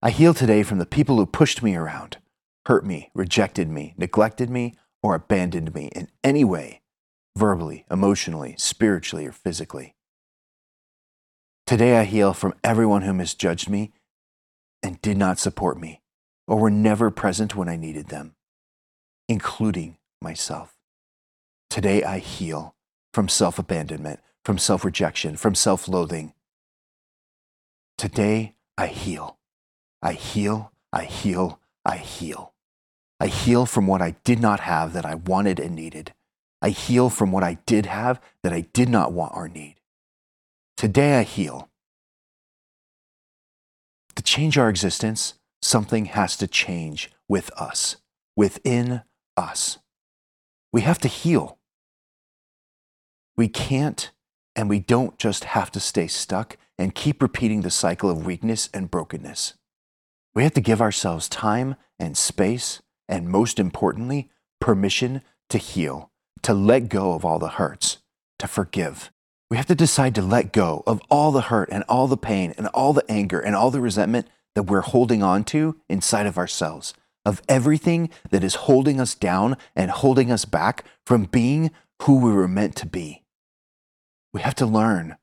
I 0.03 0.11
heal 0.11 0.35
today 0.35 0.63
from 0.63 0.79
the 0.79 0.87
people 0.87 1.17
who 1.17 1.27
pushed 1.27 1.63
me 1.63 1.75
around, 1.75 2.19
hurt 2.67 2.85
me, 2.85 3.11
rejected 3.15 3.69
me, 3.69 3.95
neglected 3.97 4.51
me, 4.51 4.75
or 5.03 5.15
abandoned 5.15 5.75
me 5.75 5.91
in 5.95 6.09
any 6.23 6.45
way, 6.45 6.83
verbally, 7.37 7.85
emotionally, 7.91 8.55
spiritually, 8.59 9.27
or 9.27 9.33
physically. 9.33 9.95
Today 11.67 11.97
I 11.97 12.05
heal 12.05 12.33
from 12.33 12.55
everyone 12.63 13.03
who 13.03 13.13
misjudged 13.13 13.69
me 13.69 13.93
and 14.83 15.01
did 15.03 15.17
not 15.17 15.39
support 15.39 15.81
me 15.81 16.03
or 16.47 16.59
were 16.59 16.71
never 16.71 17.11
present 17.11 17.57
when 17.57 17.69
I 17.69 17.77
needed 17.77 18.09
them, 18.09 18.37
including 19.29 19.99
myself. 20.23 20.77
Today 21.69 22.03
I 22.05 22.19
heal 22.19 22.77
from 23.13 23.29
self 23.29 23.59
abandonment, 23.59 24.21
from 24.45 24.59
self 24.59 24.85
rejection, 24.85 25.37
from 25.37 25.55
self 25.55 25.89
loathing. 25.89 26.33
Today 27.99 28.55
I 28.77 28.89
heal. 28.89 29.39
I 30.03 30.13
heal, 30.13 30.73
I 30.93 31.05
heal, 31.05 31.61
I 31.85 31.97
heal. 31.97 32.53
I 33.19 33.29
heal 33.29 33.65
from 33.65 33.87
what 33.87 34.03
I 34.03 34.17
did 34.23 34.39
not 34.39 34.61
have 34.61 34.93
that 34.93 35.07
I 35.07 35.15
wanted 35.15 35.59
and 35.59 35.75
needed. 35.75 36.13
I 36.61 36.69
heal 36.71 37.09
from 37.09 37.33
what 37.33 37.43
I 37.43 37.55
did 37.65 37.87
have 37.87 38.21
that 38.43 38.53
I 38.53 38.61
did 38.61 38.91
not 38.91 39.13
want 39.13 39.33
or 39.35 39.49
need. 39.49 39.77
Today 40.77 41.19
I 41.19 41.23
heal. 41.23 41.71
To 44.15 44.23
change 44.23 44.59
our 44.59 44.69
existence, 44.69 45.35
something 45.63 46.07
has 46.07 46.37
to 46.37 46.47
change 46.47 47.11
with 47.29 47.51
us, 47.53 47.97
within 48.37 49.03
us. 49.39 49.79
We 50.71 50.83
have 50.83 50.99
to 50.99 51.09
heal. 51.09 51.59
We 53.37 53.49
can't 53.49 54.11
and 54.55 54.69
we 54.69 54.81
don't 54.81 55.19
just 55.19 55.45
have 55.45 55.71
to 55.73 55.81
stay 55.81 56.07
stuck 56.07 56.59
and 56.79 56.95
keep 56.95 57.23
repeating 57.23 57.63
the 57.63 57.71
cycle 57.71 58.11
of 58.11 58.27
weakness 58.27 58.69
and 58.75 58.91
brokenness. 58.91 59.55
We 60.35 60.43
have 60.43 60.55
to 60.55 60.61
give 60.61 60.81
ourselves 60.81 61.29
time 61.29 61.77
and 61.99 62.17
space, 62.17 62.83
and 63.09 63.29
most 63.29 63.59
importantly, 63.59 64.31
permission 64.61 65.23
to 65.49 65.59
heal, 65.59 66.11
to 66.43 66.53
let 66.53 66.89
go 66.89 67.13
of 67.13 67.25
all 67.25 67.39
the 67.39 67.49
hurts, 67.49 67.99
to 68.39 68.47
forgive, 68.47 69.11
we 69.51 69.57
have 69.57 69.67
to 69.67 69.75
decide 69.75 70.15
to 70.17 70.23
let 70.23 70.53
go 70.53 70.83
of 70.87 71.01
all 71.09 71.31
the 71.31 71.43
hurt 71.43 71.69
and 71.71 71.85
all 71.89 72.09
the 72.09 72.17
pain 72.17 72.53
and 72.59 72.67
all 72.69 72.93
the 72.93 73.09
anger 73.09 73.39
and 73.39 73.55
all 73.55 73.71
the 73.71 73.81
resentment 73.81 74.27
that 74.55 74.65
we're 74.65 74.81
holding 74.81 75.23
on 75.23 75.45
to 75.45 75.77
inside 75.89 76.27
of 76.27 76.39
ourselves, 76.39 76.95
of 77.25 77.43
everything 77.49 78.11
that 78.31 78.43
is 78.43 78.55
holding 78.55 79.01
us 79.01 79.15
down 79.15 79.57
and 79.77 79.91
holding 79.91 80.33
us 80.33 80.45
back 80.45 80.85
from 81.05 81.25
being 81.25 81.71
who 82.03 82.19
we 82.19 82.33
were 82.33 82.49
meant 82.49 82.75
to 82.77 82.87
be. 82.87 83.23
We 84.33 84.41
have 84.41 84.57
to 84.57 84.67
learn 84.67 85.17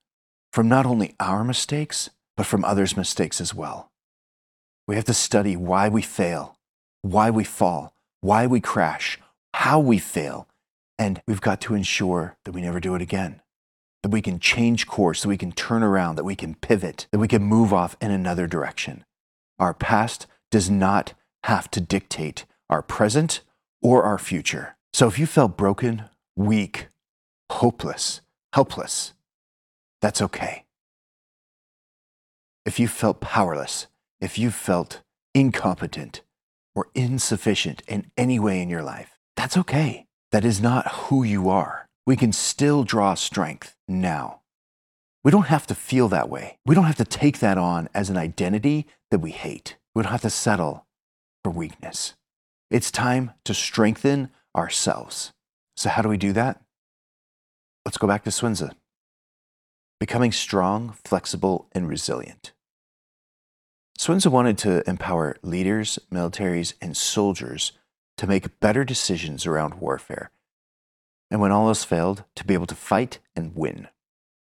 from 0.53 0.69
not 0.69 0.85
only 0.85 1.15
our 1.19 1.43
mistakes, 1.43 2.09
but 2.37 2.45
from 2.45 2.63
others' 2.63 2.95
mistakes 2.95 3.41
as 3.41 3.53
well. 3.53 3.91
We 4.87 4.95
have 4.95 5.05
to 5.05 5.13
study 5.13 5.57
why 5.57 5.89
we 5.89 6.01
fail, 6.01 6.57
why 7.01 7.29
we 7.29 7.43
fall, 7.43 7.93
why 8.21 8.47
we 8.47 8.61
crash, 8.61 9.19
how 9.55 9.79
we 9.81 9.97
fail, 9.97 10.47
and 10.97 11.21
we've 11.27 11.41
got 11.41 11.59
to 11.61 11.75
ensure 11.75 12.37
that 12.45 12.53
we 12.53 12.61
never 12.61 12.79
do 12.79 12.95
it 12.95 13.01
again 13.01 13.41
that 14.03 14.09
we 14.09 14.21
can 14.21 14.39
change 14.39 14.85
course, 14.85 15.21
that 15.21 15.29
we 15.29 15.37
can 15.37 15.51
turn 15.51 15.81
around, 15.81 16.17
that 16.17 16.25
we 16.25 16.35
can 16.35 16.55
pivot, 16.55 17.07
that 17.11 17.19
we 17.19 17.27
can 17.27 17.41
move 17.41 17.73
off 17.73 17.95
in 17.99 18.11
another 18.11 18.45
direction. 18.45 19.03
Our 19.57 19.73
past 19.73 20.27
does 20.51 20.69
not 20.69 21.13
have 21.45 21.71
to 21.71 21.81
dictate 21.81 22.45
our 22.69 22.81
present 22.81 23.41
or 23.81 24.03
our 24.03 24.19
future. 24.19 24.75
So 24.93 25.07
if 25.07 25.17
you 25.17 25.25
felt 25.25 25.57
broken, 25.57 26.03
weak, 26.35 26.87
hopeless, 27.49 28.21
helpless, 28.51 29.13
that's 30.03 30.21
okay. 30.21 30.65
If 32.65 32.77
you 32.77 32.89
felt 32.89 33.21
powerless, 33.21 33.87
if 34.19 34.37
you 34.37 34.51
felt 34.51 35.01
incompetent 35.33 36.23
or 36.75 36.89
insufficient 36.93 37.83
in 37.87 38.11
any 38.17 38.37
way 38.37 38.61
in 38.61 38.67
your 38.67 38.83
life, 38.83 39.17
that's 39.37 39.55
okay. 39.55 40.05
That 40.33 40.43
is 40.43 40.61
not 40.61 40.91
who 40.91 41.23
you 41.23 41.49
are. 41.49 41.87
we 42.05 42.17
can 42.17 42.33
still 42.33 42.83
draw 42.83 43.13
strength 43.13 43.77
now. 43.87 44.41
We 45.23 45.31
don't 45.31 45.47
have 45.47 45.65
to 45.67 45.75
feel 45.75 46.09
that 46.09 46.27
way. 46.27 46.57
We 46.65 46.75
don't 46.75 46.83
have 46.91 46.97
to 46.97 47.05
take 47.05 47.39
that 47.39 47.57
on 47.57 47.87
as 47.93 48.09
an 48.09 48.17
identity 48.17 48.87
that 49.09 49.19
we 49.19 49.31
hate. 49.31 49.77
We 49.95 50.03
don't 50.03 50.11
have 50.11 50.27
to 50.27 50.29
settle 50.29 50.85
for 51.45 51.49
weakness. 51.49 52.15
It's 52.69 52.91
time 52.91 53.31
to 53.45 53.53
strengthen 53.53 54.31
ourselves. 54.53 55.31
So, 55.77 55.87
how 55.87 56.01
do 56.01 56.09
we 56.09 56.17
do 56.17 56.33
that? 56.33 56.61
Let's 57.85 57.97
go 57.97 58.05
back 58.05 58.25
to 58.25 58.31
Tzu. 58.31 58.67
Becoming 60.03 60.33
strong, 60.33 60.97
flexible, 61.05 61.69
and 61.71 61.87
resilient. 61.87 62.51
Tzu 63.97 64.29
wanted 64.29 64.57
to 64.57 64.83
empower 64.85 65.37
leaders, 65.41 65.97
militaries, 66.11 66.73
and 66.81 66.97
soldiers 66.97 67.71
to 68.17 68.27
make 68.27 68.59
better 68.59 68.83
decisions 68.83 69.45
around 69.45 69.75
warfare. 69.75 70.29
And 71.31 71.39
when 71.39 71.53
all 71.53 71.69
else 71.69 71.85
failed, 71.85 72.25
to 72.35 72.43
be 72.43 72.53
able 72.53 72.65
to 72.65 72.75
fight 72.75 73.19
and 73.33 73.55
win. 73.55 73.87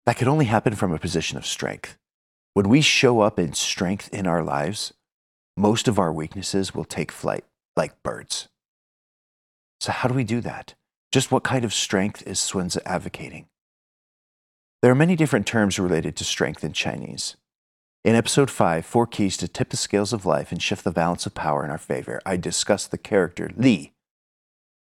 That 0.08 0.18
could 0.18 0.28
only 0.28 0.46
happen 0.46 0.74
from 0.74 0.94
a 0.94 0.98
position 0.98 1.38
of 1.38 1.46
strength. 1.46 1.96
When 2.56 2.68
we 2.68 2.82
show 2.82 3.20
up 3.20 3.38
in 3.38 3.54
strength 3.54 4.12
in 4.12 4.26
our 4.26 4.42
lives, 4.42 4.94
most 5.56 5.88
of 5.88 6.00
our 6.00 6.12
weaknesses 6.12 6.74
will 6.74 6.86
take 6.86 7.12
flight 7.12 7.46
like 7.76 8.02
birds. 8.02 8.48
So, 9.80 9.92
how 9.92 10.10
do 10.10 10.16
we 10.16 10.24
do 10.24 10.42
that? 10.42 10.74
Just 11.12 11.32
what 11.32 11.44
kind 11.44 11.64
of 11.64 11.72
strength 11.72 12.26
is 12.26 12.44
Tzu 12.44 12.80
advocating? 12.84 13.46
There 14.82 14.92
are 14.92 14.96
many 14.96 15.16
different 15.16 15.46
terms 15.46 15.78
related 15.78 16.16
to 16.16 16.24
strength 16.24 16.64
in 16.64 16.74
Chinese. 16.74 17.36
In 18.04 18.16
episode 18.16 18.50
5, 18.50 18.84
Four 18.84 19.06
Keys 19.06 19.38
to 19.38 19.48
Tip 19.48 19.70
the 19.70 19.78
Scales 19.78 20.12
of 20.12 20.26
Life 20.26 20.52
and 20.52 20.60
Shift 20.60 20.84
the 20.84 20.90
Balance 20.90 21.28
of 21.28 21.36
Power 21.36 21.64
in 21.64 21.70
Our 21.70 21.78
Favor, 21.78 22.20
I 22.26 22.36
discuss 22.36 22.88
the 22.88 22.98
character 22.98 23.52
Li, 23.56 23.94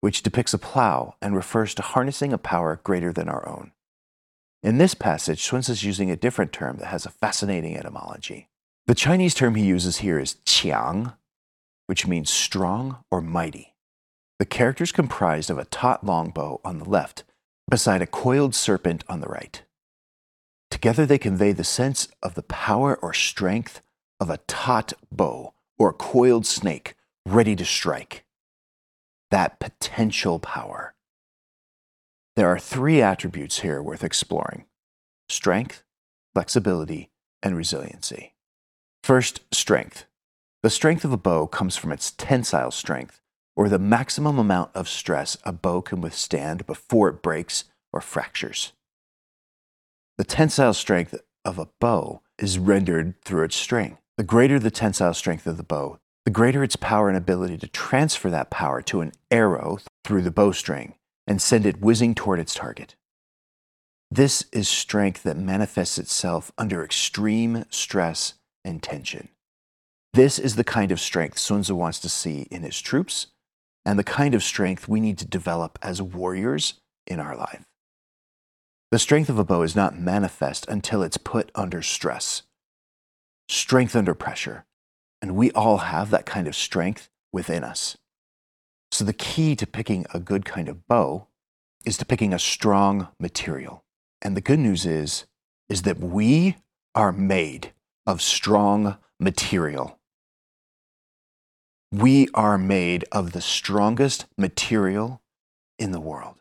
which 0.01 0.25
depicts 0.25 0.53
a 0.53 0.59
plow 0.59 1.15
and 1.23 1.37
refers 1.37 1.77
to 1.77 1.83
harnessing 1.83 2.33
a 2.33 2.39
power 2.39 2.81
greater 2.83 3.13
than 3.13 3.29
our 3.29 3.49
own. 3.49 3.71
In 4.65 4.79
this 4.79 4.95
passage, 4.95 5.45
Sun 5.45 5.61
is 5.61 5.85
using 5.85 6.11
a 6.11 6.17
different 6.17 6.53
term 6.53 6.79
that 6.79 6.87
has 6.87 7.07
a 7.07 7.11
fascinating 7.11 7.77
etymology. 7.77 8.49
The 8.89 8.97
Chinese 8.97 9.35
term 9.35 9.55
he 9.55 9.65
uses 9.65 9.99
here 9.99 10.19
is 10.19 10.39
qiang, 10.45 11.15
which 11.87 12.05
means 12.05 12.31
strong 12.31 13.05
or 13.13 13.21
mighty. 13.21 13.75
The 14.41 14.45
character 14.45 14.83
is 14.83 14.91
comprised 14.91 15.51
of 15.51 15.59
a 15.59 15.67
taut 15.67 16.03
longbow 16.03 16.61
on 16.65 16.79
the 16.81 16.91
left, 16.91 17.23
beside 17.71 18.03
a 18.03 18.09
coiled 18.09 18.57
serpent 18.57 19.05
on 19.09 19.21
the 19.21 19.29
right. 19.29 19.63
Together, 20.75 21.07
they 21.07 21.19
convey 21.19 21.53
the 21.53 21.63
sense 21.63 22.09
of 22.21 22.35
the 22.35 22.43
power 22.43 22.97
or 22.97 23.15
strength 23.15 23.81
of 24.19 24.29
a 24.29 24.39
taut 24.49 24.93
bow 25.13 25.55
or 25.79 25.91
a 25.91 25.95
coiled 25.95 26.45
snake 26.45 26.97
ready 27.25 27.55
to 27.55 27.65
strike. 27.65 28.25
That 29.31 29.61
potential 29.61 30.41
power. 30.41 30.97
There 32.35 32.49
are 32.49 32.59
three 32.59 33.01
attributes 33.01 33.61
here 33.61 33.81
worth 33.81 34.03
exploring 34.03 34.65
strength, 35.29 35.85
flexibility, 36.35 37.09
and 37.41 37.57
resiliency. 37.57 38.35
First, 39.05 39.43
strength. 39.55 40.07
The 40.65 40.71
strength 40.71 41.05
of 41.05 41.13
a 41.13 41.17
bow 41.17 41.47
comes 41.47 41.77
from 41.77 41.93
its 41.93 42.11
tensile 42.11 42.73
strength, 42.73 43.21
or 43.55 43.69
the 43.69 43.79
maximum 43.79 44.41
amount 44.41 44.73
of 44.75 44.89
stress 44.89 45.37
a 45.45 45.53
bow 45.53 45.83
can 45.83 46.01
withstand 46.01 46.67
before 46.67 47.09
it 47.11 47.23
breaks 47.23 47.63
or 47.93 48.01
fractures. 48.01 48.73
The 50.17 50.25
tensile 50.25 50.75
strength 50.75 51.17
of 51.45 51.59
a 51.59 51.69
bow 51.81 52.23
is 52.39 52.57
rendered 52.57 53.21
through 53.25 53.45
its 53.45 53.57
string. 53.57 53.99
The 54.17 54.23
greater 54.23 54.61
the 54.61 54.71
tensile 54.71 55.13
strength 55.13 55.45
of 55.45 55.57
the 55.57 55.65
bow, 55.65 55.99
the 56.25 56.31
greater 56.31 56.63
its 56.63 56.77
power 56.77 57.09
and 57.09 57.19
ability 57.19 57.59
to 57.59 57.67
transfer 57.67 58.31
that 58.31 58.49
power 58.49 58.81
to 58.83 59.01
an 59.01 59.13
arrow 59.33 59.79
through 60.05 60.23
the 60.23 60.31
bowstring 60.31 60.95
and 61.27 61.43
send 61.43 61.67
it 61.67 61.81
whizzing 61.81 62.15
toward 62.15 62.39
its 62.39 62.55
target. 62.55 62.95
This 64.09 64.45
is 64.53 64.69
strength 64.69 65.25
that 65.25 65.37
manifests 65.37 65.99
itself 65.99 66.53
under 66.57 66.85
extreme 66.85 67.65
stress 67.71 68.35
and 68.65 68.81
tension. 68.81 69.31
This 70.13 70.39
is 70.39 70.55
the 70.55 70.63
kind 70.63 70.93
of 70.93 71.01
strength 71.01 71.39
Sun 71.39 71.63
Tzu 71.63 71.75
wants 71.75 71.99
to 71.99 72.09
see 72.09 72.47
in 72.53 72.63
his 72.63 72.81
troops 72.81 73.27
and 73.85 73.99
the 73.99 74.05
kind 74.05 74.33
of 74.33 74.45
strength 74.45 74.87
we 74.87 75.01
need 75.01 75.19
to 75.19 75.27
develop 75.27 75.77
as 75.83 76.01
warriors 76.01 76.75
in 77.05 77.19
our 77.19 77.37
life. 77.37 77.65
The 78.95 79.01
strength 79.01 79.29
of 79.29 79.41
a 79.41 79.45
bow 79.45 79.63
is 79.63 79.75
not 79.75 79.99
manifest 79.99 80.69
until 80.69 81.03
it's 81.03 81.17
put 81.17 81.51
under 81.57 81.83
stress, 81.83 82.43
strength 83.49 83.97
under 83.97 84.15
pressure. 84.15 84.67
And 85.21 85.35
we 85.35 85.51
all 85.51 85.79
have 85.79 86.11
that 86.11 86.27
kind 86.27 86.47
of 86.47 86.55
strength 86.55 87.09
within 87.33 87.65
us. 87.65 87.97
So 88.93 89.05
the 89.05 89.13
key 89.13 89.57
to 89.57 89.67
picking 89.67 90.07
a 90.15 90.21
good 90.21 90.45
kind 90.45 90.69
of 90.69 90.87
bow 90.87 91.27
is 91.85 91.97
to 91.97 92.05
picking 92.05 92.33
a 92.33 92.39
strong 92.39 93.09
material. 93.19 93.83
And 94.23 94.37
the 94.37 94.41
good 94.41 94.61
news 94.61 94.87
is, 94.87 95.27
is 95.69 95.83
that 95.83 95.99
we 95.99 96.59
are 96.95 97.11
made 97.11 97.73
of 98.07 98.23
strong 98.23 98.99
material. 99.19 99.99
We 101.91 102.29
are 102.33 102.59
made 102.59 103.07
of 103.11 103.33
the 103.33 103.41
strongest 103.41 104.27
material 104.39 105.21
in 105.81 105.91
the 105.91 105.99
world. 105.99 106.37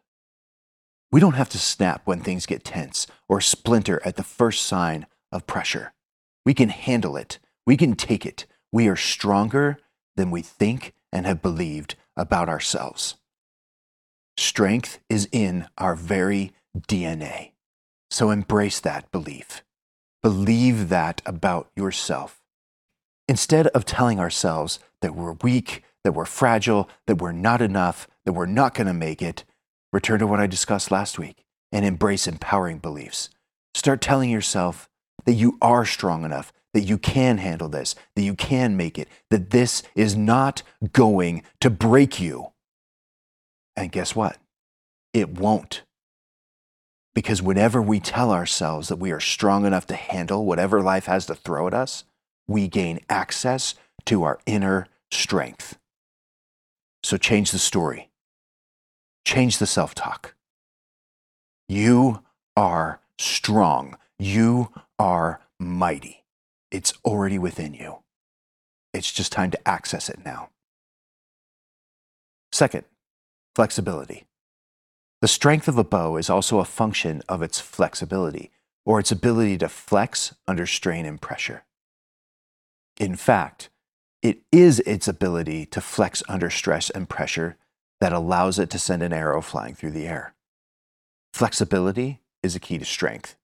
We 1.14 1.20
don't 1.20 1.36
have 1.36 1.50
to 1.50 1.60
snap 1.60 2.02
when 2.06 2.22
things 2.22 2.48
get 2.48 2.64
tense 2.64 3.06
or 3.30 3.40
splinter 3.40 4.02
at 4.04 4.16
the 4.16 4.24
first 4.24 4.66
sign 4.66 5.06
of 5.32 5.46
pressure. 5.46 5.94
We 6.44 6.56
can 6.56 6.70
handle 6.70 7.16
it. 7.18 7.38
We 7.68 7.78
can 7.78 7.94
take 7.94 8.26
it. 8.26 8.48
We 8.72 8.88
are 8.88 8.96
stronger 8.96 9.78
than 10.16 10.32
we 10.32 10.42
think 10.42 10.96
and 11.12 11.28
have 11.28 11.44
believed 11.44 11.94
about 12.18 12.50
ourselves. 12.50 13.14
Strength 14.38 14.98
is 15.08 15.30
in 15.32 15.68
our 15.78 15.94
very 15.96 16.52
DNA. 16.76 17.52
So 18.10 18.32
embrace 18.32 18.80
that 18.80 19.12
belief. 19.12 19.64
Believe 20.24 20.90
that 20.90 21.22
about 21.28 21.70
yourself. 21.76 22.42
Instead 23.28 23.68
of 23.68 23.86
telling 23.86 24.20
ourselves 24.20 24.80
that 25.02 25.14
we're 25.14 25.34
weak, 25.44 25.84
that 26.04 26.14
we're 26.14 26.26
fragile, 26.26 26.90
that 27.06 27.22
we're 27.22 27.32
not 27.32 27.62
enough, 27.62 28.08
that 28.26 28.34
we're 28.34 28.48
not 28.48 28.74
going 28.74 28.88
to 28.88 28.94
make 28.96 29.22
it, 29.22 29.44
Return 29.94 30.20
to 30.20 30.28
what 30.28 30.40
I 30.40 30.48
discussed 30.48 30.90
last 30.90 31.20
week 31.20 31.46
and 31.72 31.86
embrace 31.86 32.28
empowering 32.28 32.80
beliefs. 32.80 33.30
Start 33.76 34.02
telling 34.02 34.32
yourself 34.32 34.90
that 35.26 35.34
you 35.34 35.58
are 35.62 35.86
strong 35.86 36.26
enough, 36.26 36.52
that 36.74 36.82
you 36.82 36.98
can 36.98 37.38
handle 37.38 37.70
this, 37.70 37.94
that 38.16 38.24
you 38.24 38.34
can 38.34 38.76
make 38.76 38.98
it, 38.98 39.08
that 39.30 39.52
this 39.52 39.84
is 39.94 40.16
not 40.16 40.64
going 40.92 41.44
to 41.62 41.70
break 41.70 42.20
you. 42.20 42.52
And 43.76 43.92
guess 43.92 44.16
what? 44.16 44.38
It 45.14 45.38
won't. 45.38 45.84
Because 47.14 47.44
whenever 47.44 47.80
we 47.80 48.00
tell 48.00 48.32
ourselves 48.32 48.88
that 48.88 48.96
we 48.96 49.12
are 49.12 49.20
strong 49.20 49.64
enough 49.64 49.86
to 49.88 49.96
handle 49.96 50.46
whatever 50.46 50.82
life 50.82 51.06
has 51.06 51.28
to 51.28 51.36
throw 51.36 51.68
at 51.68 51.74
us, 51.76 52.04
we 52.48 52.68
gain 52.68 53.00
access 53.10 53.76
to 54.06 54.24
our 54.24 54.40
inner 54.48 54.88
strength. 55.12 55.78
So 57.04 57.18
change 57.18 57.52
the 57.52 57.60
story. 57.60 58.10
Change 59.26 59.58
the 59.58 59.68
self 59.68 59.96
talk. 59.96 60.36
You 61.70 62.24
are 62.56 63.00
strong. 63.18 63.98
You 64.20 64.70
are 65.00 65.42
mighty. 65.60 66.24
It's 66.72 66.94
already 67.06 67.40
within 67.40 67.74
you. 67.74 68.00
It's 68.94 69.12
just 69.12 69.32
time 69.32 69.52
to 69.52 69.68
access 69.68 70.10
it 70.10 70.20
now. 70.24 70.50
Second, 72.52 72.84
flexibility. 73.56 74.26
The 75.22 75.28
strength 75.28 75.68
of 75.68 75.78
a 75.78 75.84
bow 75.84 76.18
is 76.18 76.30
also 76.30 76.60
a 76.60 76.66
function 76.66 77.22
of 77.30 77.42
its 77.42 77.60
flexibility, 77.60 78.52
or 78.86 79.00
its 79.00 79.12
ability 79.12 79.58
to 79.60 79.70
flex 79.70 80.36
under 80.48 80.66
strain 80.66 81.06
and 81.06 81.20
pressure. 81.20 81.64
In 83.00 83.16
fact, 83.16 83.70
it 84.22 84.40
is 84.52 84.80
its 84.82 85.08
ability 85.08 85.66
to 85.68 85.82
flex 85.82 86.22
under 86.28 86.50
stress 86.50 86.90
and 86.90 87.10
pressure 87.10 87.58
that 88.04 88.12
allows 88.12 88.60
it 88.60 88.70
to 88.70 88.78
send 88.78 89.02
an 89.02 89.14
arrow 89.14 89.40
flying 89.42 89.74
through 89.74 89.92
the 89.92 90.06
air. 90.06 90.36
Flexibility 91.32 92.20
is 92.44 92.54
a 92.54 92.60
key 92.60 92.78
to 92.78 92.84
strength. 92.84 93.38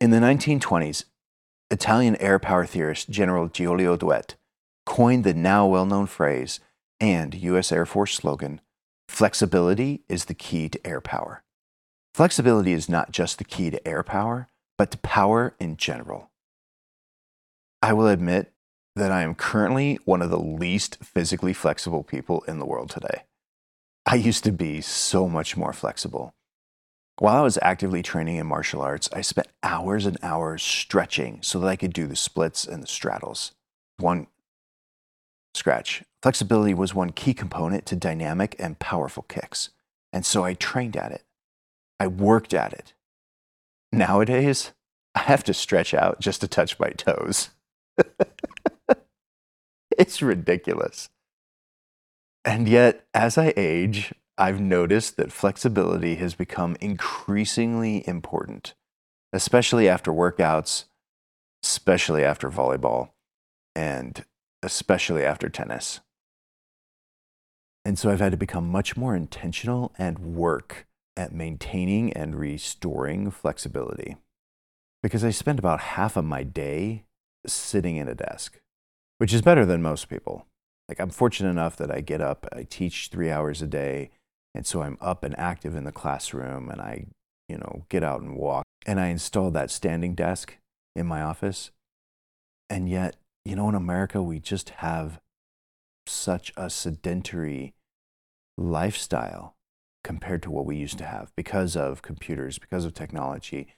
In 0.00 0.10
the 0.10 0.18
1920s, 0.18 1.04
Italian 1.70 2.16
air 2.16 2.40
power 2.40 2.66
theorist 2.66 3.10
General 3.10 3.46
Giulio 3.46 3.96
Douhet 3.96 4.34
coined 4.84 5.22
the 5.22 5.34
now 5.34 5.68
well 5.68 5.86
known 5.86 6.08
phrase 6.08 6.58
and 6.98 7.32
U.S. 7.32 7.70
Air 7.70 7.86
Force 7.86 8.12
slogan 8.12 8.60
flexibility 9.08 10.02
is 10.08 10.24
the 10.24 10.34
key 10.34 10.68
to 10.68 10.84
air 10.84 11.00
power. 11.00 11.44
Flexibility 12.12 12.72
is 12.72 12.88
not 12.88 13.12
just 13.12 13.38
the 13.38 13.44
key 13.44 13.70
to 13.70 13.86
air 13.86 14.02
power, 14.02 14.48
but 14.78 14.90
to 14.90 14.98
power 14.98 15.54
in 15.60 15.76
general. 15.76 16.32
I 17.80 17.92
will 17.92 18.08
admit 18.08 18.52
that 18.96 19.12
I 19.12 19.22
am 19.22 19.36
currently 19.36 20.00
one 20.06 20.22
of 20.22 20.30
the 20.30 20.40
least 20.40 20.98
physically 21.04 21.52
flexible 21.52 22.02
people 22.02 22.42
in 22.48 22.58
the 22.58 22.66
world 22.66 22.90
today. 22.90 23.22
I 24.06 24.16
used 24.16 24.44
to 24.44 24.52
be 24.52 24.80
so 24.80 25.28
much 25.28 25.56
more 25.56 25.72
flexible. 25.72 26.34
While 27.18 27.36
I 27.36 27.42
was 27.42 27.58
actively 27.60 28.02
training 28.02 28.36
in 28.36 28.46
martial 28.46 28.80
arts, 28.80 29.08
I 29.12 29.20
spent 29.20 29.48
hours 29.62 30.06
and 30.06 30.16
hours 30.22 30.62
stretching 30.62 31.40
so 31.42 31.60
that 31.60 31.68
I 31.68 31.76
could 31.76 31.92
do 31.92 32.06
the 32.06 32.16
splits 32.16 32.64
and 32.64 32.82
the 32.82 32.86
straddles. 32.86 33.52
One 33.98 34.26
scratch. 35.54 36.02
Flexibility 36.22 36.74
was 36.74 36.94
one 36.94 37.10
key 37.10 37.34
component 37.34 37.86
to 37.86 37.96
dynamic 37.96 38.56
and 38.58 38.78
powerful 38.78 39.24
kicks, 39.24 39.70
and 40.12 40.24
so 40.24 40.44
I 40.44 40.54
trained 40.54 40.96
at 40.96 41.12
it. 41.12 41.24
I 41.98 42.06
worked 42.06 42.54
at 42.54 42.72
it. 42.72 42.94
Nowadays, 43.92 44.72
I 45.14 45.20
have 45.20 45.44
to 45.44 45.54
stretch 45.54 45.92
out 45.92 46.20
just 46.20 46.40
to 46.40 46.48
touch 46.48 46.78
my 46.78 46.90
toes. 46.90 47.50
it's 49.98 50.22
ridiculous. 50.22 51.10
And 52.44 52.68
yet, 52.68 53.06
as 53.12 53.36
I 53.36 53.52
age, 53.56 54.14
I've 54.38 54.60
noticed 54.60 55.16
that 55.16 55.32
flexibility 55.32 56.14
has 56.16 56.34
become 56.34 56.76
increasingly 56.80 58.06
important, 58.08 58.74
especially 59.32 59.88
after 59.88 60.10
workouts, 60.10 60.84
especially 61.62 62.24
after 62.24 62.50
volleyball, 62.50 63.10
and 63.74 64.24
especially 64.62 65.24
after 65.24 65.50
tennis. 65.50 66.00
And 67.84 67.98
so 67.98 68.10
I've 68.10 68.20
had 68.20 68.32
to 68.32 68.38
become 68.38 68.70
much 68.70 68.96
more 68.96 69.14
intentional 69.14 69.92
and 69.98 70.18
work 70.34 70.86
at 71.16 71.34
maintaining 71.34 72.12
and 72.14 72.34
restoring 72.34 73.30
flexibility 73.30 74.16
because 75.02 75.24
I 75.24 75.30
spend 75.30 75.58
about 75.58 75.80
half 75.80 76.16
of 76.16 76.24
my 76.24 76.42
day 76.42 77.04
sitting 77.46 77.96
in 77.96 78.08
a 78.08 78.14
desk, 78.14 78.60
which 79.18 79.32
is 79.32 79.42
better 79.42 79.64
than 79.64 79.82
most 79.82 80.08
people. 80.08 80.46
Like, 80.90 80.98
I'm 80.98 81.10
fortunate 81.10 81.50
enough 81.50 81.76
that 81.76 81.92
I 81.92 82.00
get 82.00 82.20
up, 82.20 82.48
I 82.52 82.64
teach 82.64 83.10
three 83.12 83.30
hours 83.30 83.62
a 83.62 83.68
day, 83.68 84.10
and 84.56 84.66
so 84.66 84.82
I'm 84.82 84.98
up 85.00 85.22
and 85.22 85.38
active 85.38 85.76
in 85.76 85.84
the 85.84 85.92
classroom, 85.92 86.68
and 86.68 86.80
I, 86.80 87.06
you 87.48 87.58
know, 87.58 87.84
get 87.88 88.02
out 88.02 88.22
and 88.22 88.34
walk. 88.34 88.64
And 88.86 88.98
I 88.98 89.06
installed 89.06 89.54
that 89.54 89.70
standing 89.70 90.16
desk 90.16 90.56
in 90.96 91.06
my 91.06 91.22
office. 91.22 91.70
And 92.68 92.88
yet, 92.88 93.14
you 93.44 93.54
know, 93.54 93.68
in 93.68 93.76
America, 93.76 94.20
we 94.20 94.40
just 94.40 94.70
have 94.70 95.20
such 96.08 96.52
a 96.56 96.68
sedentary 96.68 97.72
lifestyle 98.58 99.54
compared 100.02 100.42
to 100.42 100.50
what 100.50 100.66
we 100.66 100.76
used 100.76 100.98
to 100.98 101.04
have 101.04 101.30
because 101.36 101.76
of 101.76 102.02
computers, 102.02 102.58
because 102.58 102.84
of 102.84 102.94
technology, 102.94 103.76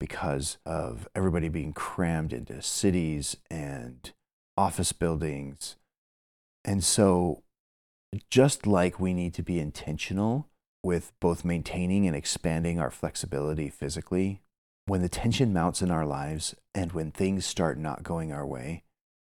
because 0.00 0.56
of 0.64 1.08
everybody 1.14 1.50
being 1.50 1.74
crammed 1.74 2.32
into 2.32 2.62
cities 2.62 3.36
and 3.50 4.14
office 4.56 4.92
buildings. 4.92 5.76
And 6.64 6.82
so, 6.82 7.42
just 8.30 8.66
like 8.66 9.00
we 9.00 9.12
need 9.12 9.34
to 9.34 9.42
be 9.42 9.58
intentional 9.58 10.48
with 10.82 11.12
both 11.20 11.44
maintaining 11.44 12.06
and 12.06 12.14
expanding 12.14 12.78
our 12.78 12.90
flexibility 12.90 13.68
physically, 13.68 14.42
when 14.86 15.02
the 15.02 15.08
tension 15.08 15.52
mounts 15.52 15.82
in 15.82 15.90
our 15.90 16.04
lives 16.04 16.54
and 16.74 16.92
when 16.92 17.10
things 17.10 17.46
start 17.46 17.78
not 17.78 18.02
going 18.02 18.32
our 18.32 18.46
way, 18.46 18.84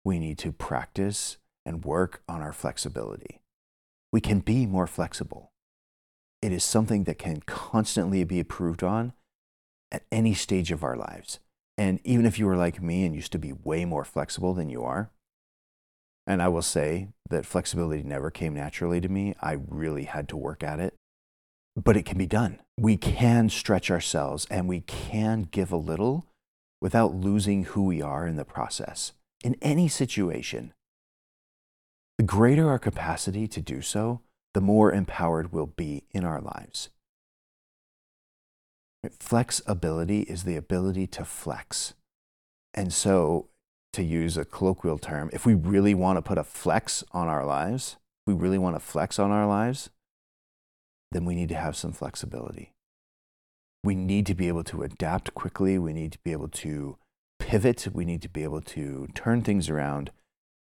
we 0.03 0.17
need 0.17 0.37
to 0.39 0.51
practice 0.51 1.37
and 1.65 1.85
work 1.85 2.23
on 2.27 2.41
our 2.41 2.53
flexibility. 2.53 3.41
We 4.11 4.21
can 4.21 4.39
be 4.39 4.65
more 4.65 4.87
flexible. 4.87 5.51
It 6.41 6.51
is 6.51 6.63
something 6.63 7.03
that 7.03 7.19
can 7.19 7.41
constantly 7.41 8.23
be 8.23 8.39
improved 8.39 8.83
on 8.83 9.13
at 9.91 10.03
any 10.11 10.33
stage 10.33 10.71
of 10.71 10.83
our 10.83 10.95
lives. 10.95 11.39
And 11.77 11.99
even 12.03 12.25
if 12.25 12.39
you 12.39 12.45
were 12.45 12.55
like 12.55 12.81
me 12.81 13.05
and 13.05 13.15
used 13.15 13.31
to 13.33 13.39
be 13.39 13.53
way 13.53 13.85
more 13.85 14.05
flexible 14.05 14.53
than 14.53 14.69
you 14.69 14.83
are, 14.83 15.11
and 16.27 16.41
I 16.41 16.47
will 16.47 16.61
say 16.61 17.09
that 17.29 17.45
flexibility 17.45 18.03
never 18.03 18.29
came 18.29 18.53
naturally 18.53 19.01
to 19.01 19.09
me, 19.09 19.35
I 19.41 19.57
really 19.67 20.03
had 20.03 20.27
to 20.29 20.37
work 20.37 20.63
at 20.63 20.79
it. 20.79 20.93
But 21.75 21.95
it 21.95 22.05
can 22.05 22.17
be 22.17 22.27
done. 22.27 22.59
We 22.77 22.97
can 22.97 23.49
stretch 23.49 23.89
ourselves 23.89 24.45
and 24.51 24.67
we 24.67 24.81
can 24.81 25.43
give 25.43 25.71
a 25.71 25.77
little 25.77 26.25
without 26.81 27.15
losing 27.15 27.63
who 27.65 27.85
we 27.85 28.01
are 28.01 28.27
in 28.27 28.35
the 28.35 28.43
process. 28.43 29.13
In 29.43 29.55
any 29.61 29.87
situation, 29.87 30.73
the 32.17 32.23
greater 32.23 32.69
our 32.69 32.79
capacity 32.79 33.47
to 33.47 33.61
do 33.61 33.81
so, 33.81 34.21
the 34.53 34.61
more 34.61 34.91
empowered 34.91 35.51
we'll 35.51 35.67
be 35.67 36.03
in 36.11 36.25
our 36.25 36.41
lives. 36.41 36.89
Flexibility 39.19 40.21
is 40.21 40.43
the 40.43 40.55
ability 40.55 41.07
to 41.07 41.25
flex. 41.25 41.93
And 42.73 42.93
so, 42.93 43.47
to 43.93 44.03
use 44.03 44.37
a 44.37 44.45
colloquial 44.45 44.97
term, 44.97 45.29
if 45.33 45.45
we 45.45 45.53
really 45.53 45.93
want 45.93 46.17
to 46.17 46.21
put 46.21 46.37
a 46.37 46.43
flex 46.43 47.03
on 47.11 47.27
our 47.27 47.45
lives, 47.45 47.97
we 48.25 48.33
really 48.33 48.57
want 48.57 48.75
to 48.75 48.79
flex 48.79 49.19
on 49.19 49.31
our 49.31 49.45
lives, 49.45 49.89
then 51.11 51.25
we 51.25 51.35
need 51.35 51.49
to 51.49 51.55
have 51.55 51.75
some 51.75 51.91
flexibility. 51.91 52.73
We 53.83 53.95
need 53.95 54.25
to 54.27 54.35
be 54.35 54.47
able 54.47 54.63
to 54.65 54.83
adapt 54.83 55.33
quickly. 55.33 55.77
We 55.77 55.91
need 55.91 56.11
to 56.13 56.19
be 56.19 56.31
able 56.31 56.47
to 56.49 56.97
pivot. 57.39 57.87
We 57.91 58.05
need 58.05 58.21
to 58.21 58.29
be 58.29 58.43
able 58.43 58.61
to 58.61 59.07
turn 59.15 59.41
things 59.41 59.69
around. 59.69 60.11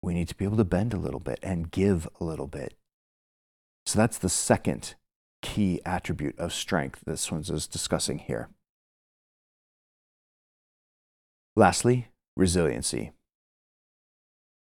We 0.01 0.13
need 0.13 0.27
to 0.29 0.35
be 0.35 0.45
able 0.45 0.57
to 0.57 0.65
bend 0.65 0.93
a 0.93 0.97
little 0.97 1.19
bit 1.19 1.39
and 1.41 1.71
give 1.71 2.07
a 2.19 2.23
little 2.23 2.47
bit. 2.47 2.73
So 3.85 3.99
that's 3.99 4.17
the 4.17 4.29
second 4.29 4.95
key 5.41 5.79
attribute 5.85 6.37
of 6.39 6.53
strength 6.53 7.01
this 7.05 7.31
one 7.31 7.41
is 7.41 7.67
discussing 7.67 8.17
here. 8.19 8.49
Lastly, 11.55 12.07
resiliency. 12.35 13.11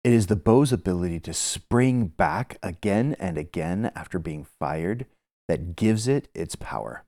It 0.02 0.12
is 0.12 0.28
the 0.28 0.36
bow's 0.36 0.72
ability 0.72 1.20
to 1.20 1.34
spring 1.34 2.06
back 2.06 2.58
again 2.62 3.16
and 3.18 3.36
again 3.36 3.92
after 3.94 4.18
being 4.18 4.46
fired 4.58 5.06
that 5.46 5.76
gives 5.76 6.08
it 6.08 6.28
its 6.34 6.54
power. 6.54 7.04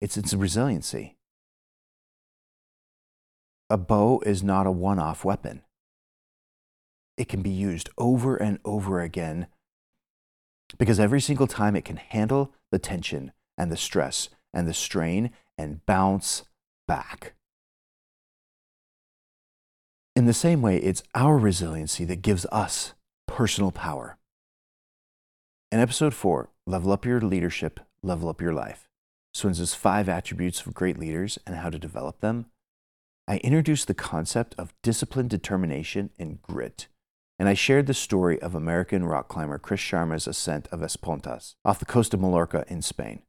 It's 0.00 0.16
its 0.16 0.34
resiliency. 0.34 1.16
A 3.68 3.76
bow 3.76 4.20
is 4.24 4.42
not 4.42 4.66
a 4.66 4.70
one 4.70 4.98
off 4.98 5.24
weapon. 5.24 5.62
It 7.16 7.28
can 7.28 7.42
be 7.42 7.50
used 7.50 7.88
over 7.98 8.36
and 8.36 8.58
over 8.64 9.00
again 9.00 9.46
because 10.78 11.00
every 11.00 11.20
single 11.20 11.46
time 11.46 11.76
it 11.76 11.84
can 11.84 11.96
handle 11.96 12.52
the 12.70 12.78
tension 12.78 13.32
and 13.58 13.70
the 13.70 13.76
stress 13.76 14.28
and 14.54 14.68
the 14.68 14.74
strain 14.74 15.30
and 15.58 15.84
bounce 15.86 16.44
back. 16.86 17.34
In 20.14 20.26
the 20.26 20.34
same 20.34 20.62
way, 20.62 20.76
it's 20.76 21.02
our 21.14 21.38
resiliency 21.38 22.04
that 22.04 22.22
gives 22.22 22.46
us 22.52 22.94
personal 23.26 23.72
power. 23.72 24.18
In 25.70 25.80
episode 25.80 26.14
four, 26.14 26.50
Level 26.66 26.92
Up 26.92 27.04
Your 27.04 27.20
Leadership, 27.20 27.80
Level 28.02 28.28
Up 28.28 28.40
Your 28.40 28.52
Life, 28.52 28.88
Sunzi's 29.34 29.74
five 29.74 30.08
attributes 30.08 30.66
of 30.66 30.74
great 30.74 30.98
leaders 30.98 31.38
and 31.46 31.56
how 31.56 31.70
to 31.70 31.78
develop 31.78 32.20
them, 32.20 32.46
I 33.26 33.38
introduced 33.38 33.88
the 33.88 33.94
concept 33.94 34.54
of 34.58 34.74
discipline, 34.82 35.28
determination, 35.28 36.10
and 36.18 36.42
grit 36.42 36.88
and 37.42 37.48
I 37.48 37.54
shared 37.54 37.88
the 37.88 37.92
story 37.92 38.40
of 38.40 38.54
American 38.54 39.04
rock 39.04 39.26
climber 39.26 39.58
Chris 39.58 39.80
Sharma's 39.80 40.28
ascent 40.28 40.68
of 40.70 40.80
Es 40.80 40.96
Pontàs 40.96 41.56
off 41.64 41.80
the 41.80 41.84
coast 41.84 42.14
of 42.14 42.20
Mallorca 42.20 42.64
in 42.68 42.82
Spain. 42.82 43.22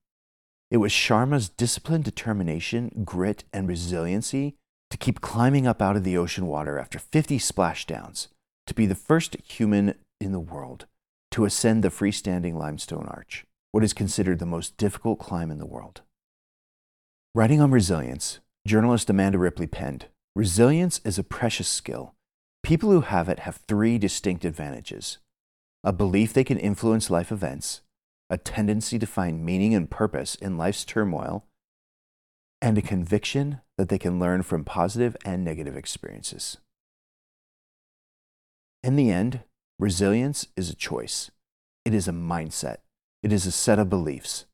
It 0.69 0.77
was 0.77 0.91
Sharma's 0.91 1.49
discipline, 1.49 2.03
determination, 2.03 3.03
grit, 3.03 3.43
and 3.51 3.67
resiliency 3.67 4.55
to 4.93 4.97
keep 4.97 5.21
climbing 5.21 5.65
up 5.65 5.81
out 5.81 5.95
of 5.95 6.03
the 6.03 6.15
ocean 6.15 6.45
water 6.45 6.77
after 6.77 6.99
50 6.99 7.39
splashdowns 7.39 8.27
to 8.67 8.75
be 8.75 8.85
the 8.85 8.93
first 8.93 9.35
human 9.43 9.95
in 10.21 10.33
the 10.33 10.39
world 10.39 10.85
to 11.31 11.45
ascend 11.45 11.83
the 11.83 11.89
freestanding 11.89 12.53
limestone 12.53 13.07
arch, 13.07 13.43
what 13.71 13.83
is 13.83 13.91
considered 13.91 14.37
the 14.37 14.45
most 14.45 14.77
difficult 14.77 15.17
climb 15.17 15.49
in 15.49 15.57
the 15.57 15.65
world. 15.65 16.01
Writing 17.33 17.59
on 17.59 17.71
resilience, 17.71 18.39
journalist 18.67 19.09
Amanda 19.09 19.39
Ripley 19.39 19.65
penned 19.65 20.05
Resilience 20.35 21.01
is 21.03 21.17
a 21.17 21.23
precious 21.23 21.67
skill 21.67 22.13
People 22.61 22.91
who 22.91 23.01
have 23.01 23.27
it 23.29 23.39
have 23.39 23.61
three 23.67 23.97
distinct 23.97 24.45
advantages 24.45 25.17
a 25.83 25.91
belief 25.91 26.33
they 26.33 26.43
can 26.43 26.59
influence 26.59 27.09
life 27.09 27.31
events, 27.31 27.81
a 28.29 28.37
tendency 28.37 28.99
to 28.99 29.07
find 29.07 29.43
meaning 29.43 29.73
and 29.73 29.89
purpose 29.89 30.35
in 30.35 30.55
life's 30.55 30.85
turmoil, 30.85 31.47
and 32.63 32.77
a 32.77 32.81
conviction 32.81 33.59
that 33.77 33.89
they 33.89 33.99
can 33.99 34.21
learn 34.21 34.41
from 34.41 34.63
positive 34.63 35.17
and 35.25 35.43
negative 35.43 35.75
experiences. 35.75 36.55
In 38.81 38.95
the 38.95 39.11
end, 39.11 39.41
resilience 39.77 40.47
is 40.55 40.69
a 40.69 40.75
choice. 40.75 41.29
It 41.83 41.93
is 41.93 42.07
a 42.07 42.13
mindset. 42.13 42.77
It 43.21 43.33
is 43.33 43.45
a 43.45 43.51
set 43.51 43.79
of 43.79 43.89
beliefs. 43.89 44.45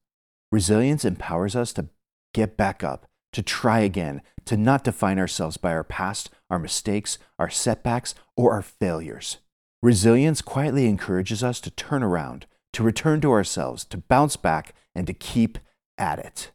Resilience 0.52 1.06
empowers 1.06 1.56
us 1.56 1.72
to 1.74 1.90
get 2.34 2.58
back 2.58 2.84
up, 2.84 3.06
to 3.32 3.44
try 3.44 3.82
again, 3.82 4.24
to 4.46 4.58
not 4.58 4.84
define 4.84 5.20
ourselves 5.20 5.58
by 5.58 5.72
our 5.72 5.84
past, 5.84 6.32
our 6.50 6.58
mistakes, 6.58 7.20
our 7.38 7.52
setbacks, 7.52 8.16
or 8.36 8.54
our 8.54 8.64
failures. 8.64 9.38
Resilience 9.84 10.42
quietly 10.42 10.88
encourages 10.88 11.44
us 11.44 11.62
to 11.62 11.70
turn 11.70 12.02
around, 12.02 12.48
to 12.74 12.82
return 12.82 13.22
to 13.22 13.32
ourselves, 13.32 13.86
to 13.86 13.98
bounce 13.98 14.36
back, 14.36 14.74
and 14.96 15.06
to 15.06 15.14
keep 15.14 15.60
at 16.00 16.18
it. 16.18 16.50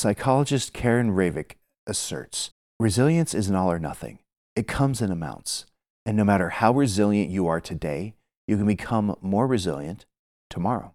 Psychologist 0.00 0.72
Karen 0.72 1.10
Reivich 1.10 1.56
asserts 1.86 2.52
resilience 2.78 3.34
is 3.34 3.50
an 3.50 3.54
all 3.54 3.70
or 3.70 3.78
nothing. 3.78 4.18
It 4.56 4.66
comes 4.66 5.02
in 5.02 5.12
amounts. 5.12 5.66
And 6.06 6.16
no 6.16 6.24
matter 6.24 6.48
how 6.48 6.72
resilient 6.72 7.30
you 7.30 7.46
are 7.48 7.60
today, 7.60 8.14
you 8.48 8.56
can 8.56 8.64
become 8.64 9.14
more 9.20 9.46
resilient 9.46 10.06
tomorrow. 10.48 10.94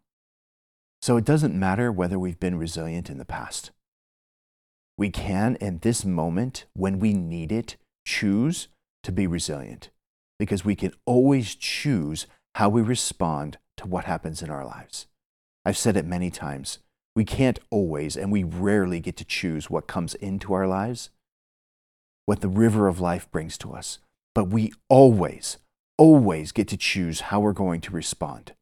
So 1.04 1.18
it 1.18 1.24
doesn't 1.24 1.54
matter 1.54 1.92
whether 1.92 2.18
we've 2.18 2.40
been 2.40 2.58
resilient 2.58 3.12
in 3.12 3.20
the 3.20 3.26
past. 3.26 3.70
We 4.98 5.12
can, 5.12 5.56
in 5.58 5.78
this 5.84 6.04
moment, 6.04 6.66
when 6.74 6.98
we 6.98 7.14
need 7.14 7.52
it, 7.52 7.76
choose 8.08 8.70
to 9.04 9.12
be 9.12 9.28
resilient 9.28 9.92
because 10.40 10.66
we 10.66 10.76
can 10.76 10.94
always 11.06 11.54
choose 11.54 12.26
how 12.56 12.70
we 12.70 12.82
respond 12.82 13.60
to 13.78 13.86
what 13.86 14.06
happens 14.06 14.42
in 14.42 14.50
our 14.50 14.66
lives. 14.66 15.06
I've 15.64 15.78
said 15.78 15.96
it 15.96 16.08
many 16.08 16.32
times. 16.32 16.80
We 17.16 17.24
can't 17.24 17.60
always, 17.70 18.18
and 18.18 18.32
we 18.32 18.44
rarely 18.44 19.00
get 19.00 19.16
to 19.18 19.26
choose 19.26 19.70
what 19.70 19.88
comes 19.88 20.16
into 20.16 20.54
our 20.54 20.68
lives, 20.68 21.10
what 22.26 22.42
the 22.42 22.50
river 22.50 22.88
of 22.88 23.00
life 23.00 23.32
brings 23.32 23.58
to 23.60 23.74
us. 23.74 24.00
But 24.34 24.50
we 24.50 24.74
always, 24.90 25.58
always 25.98 26.52
get 26.52 26.68
to 26.68 26.78
choose 26.78 27.22
how 27.22 27.40
we're 27.40 27.54
going 27.54 27.80
to 27.82 27.94
respond. 27.94 28.54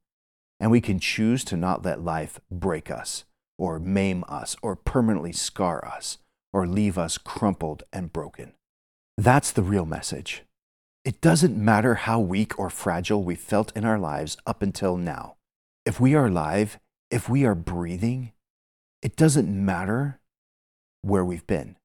And 0.60 0.70
we 0.70 0.82
can 0.82 1.00
choose 1.00 1.44
to 1.46 1.58
not 1.58 1.84
let 1.84 2.04
life 2.04 2.40
break 2.52 2.92
us, 2.92 3.26
or 3.58 3.80
maim 3.80 4.24
us, 4.28 4.56
or 4.62 4.76
permanently 4.76 5.32
scar 5.32 5.84
us, 5.84 6.20
or 6.54 6.68
leave 6.68 6.98
us 6.98 7.18
crumpled 7.18 7.82
and 7.92 8.14
broken. 8.14 8.54
That's 9.18 9.52
the 9.52 9.64
real 9.64 9.86
message. 9.86 10.44
It 11.04 11.22
doesn't 11.22 11.58
matter 11.58 11.96
how 11.96 12.20
weak 12.20 12.58
or 12.58 12.70
fragile 12.70 13.24
we 13.24 13.36
felt 13.36 13.76
in 13.76 13.84
our 13.84 14.00
lives 14.00 14.38
up 14.46 14.62
until 14.62 14.96
now. 14.96 15.36
If 15.86 16.00
we 16.00 16.14
are 16.14 16.28
alive, 16.28 16.80
if 17.10 17.28
we 17.28 17.46
are 17.46 17.56
breathing, 17.56 18.32
it 19.04 19.18
doesn't 19.18 19.50
matter 19.50 20.20
where 21.02 21.26
we've 21.26 21.46
been. 21.46 21.76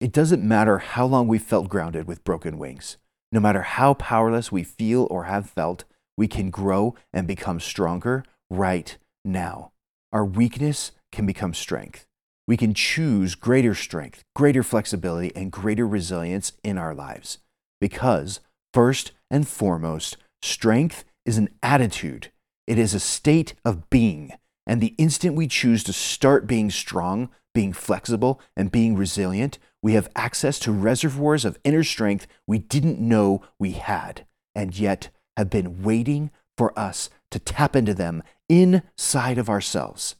It 0.00 0.10
doesn't 0.10 0.42
matter 0.42 0.78
how 0.78 1.04
long 1.04 1.28
we've 1.28 1.42
felt 1.42 1.68
grounded 1.68 2.08
with 2.08 2.24
broken 2.24 2.56
wings. 2.56 2.96
No 3.30 3.40
matter 3.40 3.60
how 3.60 3.92
powerless 3.92 4.50
we 4.50 4.64
feel 4.64 5.06
or 5.10 5.24
have 5.24 5.50
felt, 5.50 5.84
we 6.16 6.26
can 6.26 6.48
grow 6.48 6.94
and 7.12 7.26
become 7.26 7.60
stronger 7.60 8.24
right 8.48 8.96
now. 9.22 9.72
Our 10.10 10.24
weakness 10.24 10.92
can 11.12 11.26
become 11.26 11.52
strength. 11.52 12.06
We 12.46 12.56
can 12.56 12.72
choose 12.72 13.34
greater 13.34 13.74
strength, 13.74 14.24
greater 14.34 14.62
flexibility, 14.62 15.36
and 15.36 15.52
greater 15.52 15.86
resilience 15.86 16.52
in 16.64 16.78
our 16.78 16.94
lives. 16.94 17.38
Because, 17.82 18.40
first 18.72 19.12
and 19.30 19.46
foremost, 19.46 20.16
strength 20.40 21.04
is 21.26 21.36
an 21.36 21.50
attitude, 21.62 22.32
it 22.66 22.78
is 22.78 22.94
a 22.94 23.00
state 23.00 23.52
of 23.66 23.90
being. 23.90 24.32
And 24.68 24.82
the 24.82 24.94
instant 24.98 25.34
we 25.34 25.48
choose 25.48 25.82
to 25.84 25.94
start 25.94 26.46
being 26.46 26.70
strong, 26.70 27.30
being 27.54 27.72
flexible, 27.72 28.40
and 28.54 28.70
being 28.70 28.94
resilient, 28.94 29.58
we 29.82 29.94
have 29.94 30.10
access 30.14 30.58
to 30.60 30.72
reservoirs 30.72 31.46
of 31.46 31.58
inner 31.64 31.82
strength 31.82 32.26
we 32.46 32.58
didn't 32.58 33.00
know 33.00 33.42
we 33.58 33.72
had, 33.72 34.26
and 34.54 34.78
yet 34.78 35.08
have 35.38 35.48
been 35.48 35.82
waiting 35.82 36.30
for 36.58 36.78
us 36.78 37.08
to 37.30 37.38
tap 37.38 37.74
into 37.74 37.94
them 37.94 38.22
inside 38.48 39.38
of 39.38 39.48
ourselves. 39.48 40.16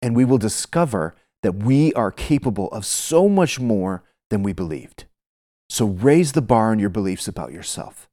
And 0.00 0.16
we 0.16 0.24
will 0.24 0.38
discover 0.38 1.14
that 1.42 1.56
we 1.56 1.92
are 1.94 2.10
capable 2.10 2.68
of 2.68 2.84
so 2.84 3.28
much 3.28 3.60
more 3.60 4.02
than 4.30 4.42
we 4.42 4.52
believed. 4.52 5.04
So 5.68 5.86
raise 5.86 6.32
the 6.32 6.42
bar 6.42 6.72
on 6.72 6.78
your 6.78 6.88
beliefs 6.88 7.28
about 7.28 7.52
yourself. 7.52 8.08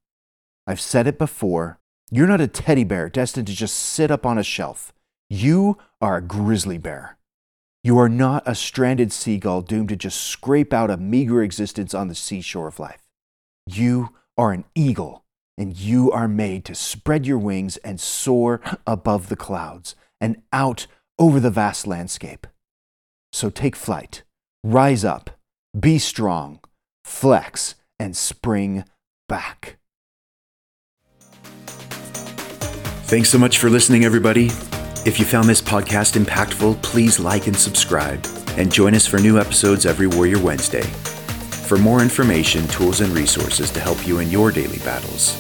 I've 0.68 0.82
said 0.82 1.08
it 1.08 1.18
before 1.18 1.80
you're 2.12 2.28
not 2.28 2.42
a 2.42 2.48
teddy 2.48 2.84
bear 2.84 3.10
destined 3.10 3.48
to 3.48 3.56
just 3.56 3.76
sit 3.76 4.12
up 4.12 4.26
on 4.26 4.38
a 4.38 4.44
shelf. 4.44 4.94
You 5.30 5.78
are 6.02 6.18
a 6.18 6.22
grizzly 6.22 6.80
bear. 6.80 7.18
You 7.84 8.00
are 8.00 8.10
not 8.10 8.42
a 8.48 8.56
stranded 8.56 9.14
seagull 9.14 9.62
doomed 9.62 9.90
to 9.90 9.96
just 9.96 10.22
scrape 10.22 10.74
out 10.74 10.90
a 10.90 10.98
meager 10.98 11.44
existence 11.44 11.94
on 11.94 12.08
the 12.08 12.16
seashore 12.16 12.68
of 12.68 12.80
life. 12.80 13.04
You 13.68 14.10
are 14.38 14.52
an 14.52 14.66
eagle, 14.74 15.24
and 15.56 15.78
you 15.78 16.12
are 16.12 16.28
made 16.28 16.66
to 16.66 16.74
spread 16.74 17.28
your 17.28 17.38
wings 17.38 17.78
and 17.78 18.00
soar 18.00 18.60
above 18.88 19.30
the 19.30 19.36
clouds 19.36 19.96
and 20.20 20.42
out 20.52 20.88
over 21.20 21.40
the 21.40 21.52
vast 21.52 21.86
landscape. 21.86 22.48
So 23.32 23.52
take 23.52 23.76
flight, 23.76 24.24
rise 24.64 25.06
up, 25.06 25.30
be 25.80 26.00
strong, 26.00 26.60
flex, 27.04 27.76
and 28.00 28.18
spring 28.18 28.84
back. 29.28 29.78
Thanks 33.04 33.30
so 33.30 33.38
much 33.38 33.60
for 33.60 33.70
listening, 33.70 34.04
everybody. 34.04 34.50
If 35.06 35.18
you 35.18 35.24
found 35.24 35.48
this 35.48 35.62
podcast 35.62 36.22
impactful, 36.22 36.82
please 36.82 37.20
like 37.20 37.48
and 37.48 37.56
subscribe, 37.56 38.26
and 38.58 38.72
join 38.72 38.94
us 38.94 39.08
for 39.08 39.18
new 39.18 39.40
episodes 39.40 39.86
every 39.86 40.08
Warrior 40.08 40.40
Wednesday. 40.40 40.82
For 40.82 41.78
more 41.78 42.02
information, 42.02 42.68
tools, 42.68 43.00
and 43.00 43.14
resources 43.14 43.72
to 43.72 43.80
help 43.80 44.06
you 44.06 44.20
in 44.20 44.30
your 44.30 44.52
daily 44.52 44.80
battles, 44.80 45.34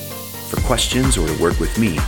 for 0.50 0.62
questions 0.62 1.17
or 1.17 1.28
to 1.28 1.41
work 1.41 1.60
with 1.60 1.78
me, 1.78 2.00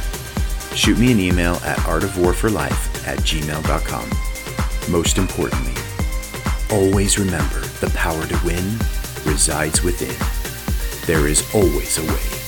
shoot 0.76 0.98
me 0.98 1.12
an 1.12 1.20
email 1.20 1.56
at 1.66 1.78
artofwarforlife 1.80 3.06
at 3.06 3.20
gmail.com. 3.20 4.10
Most 4.92 5.18
importantly, 5.18 5.74
always 6.72 7.20
remember 7.20 7.60
the 7.82 7.92
power 7.94 8.26
to 8.26 8.46
win 8.46 8.78
resides 9.26 9.84
within. 9.84 10.16
There 11.06 11.28
is 11.28 11.44
always 11.54 11.98
a 11.98 12.04
way. 12.14 12.41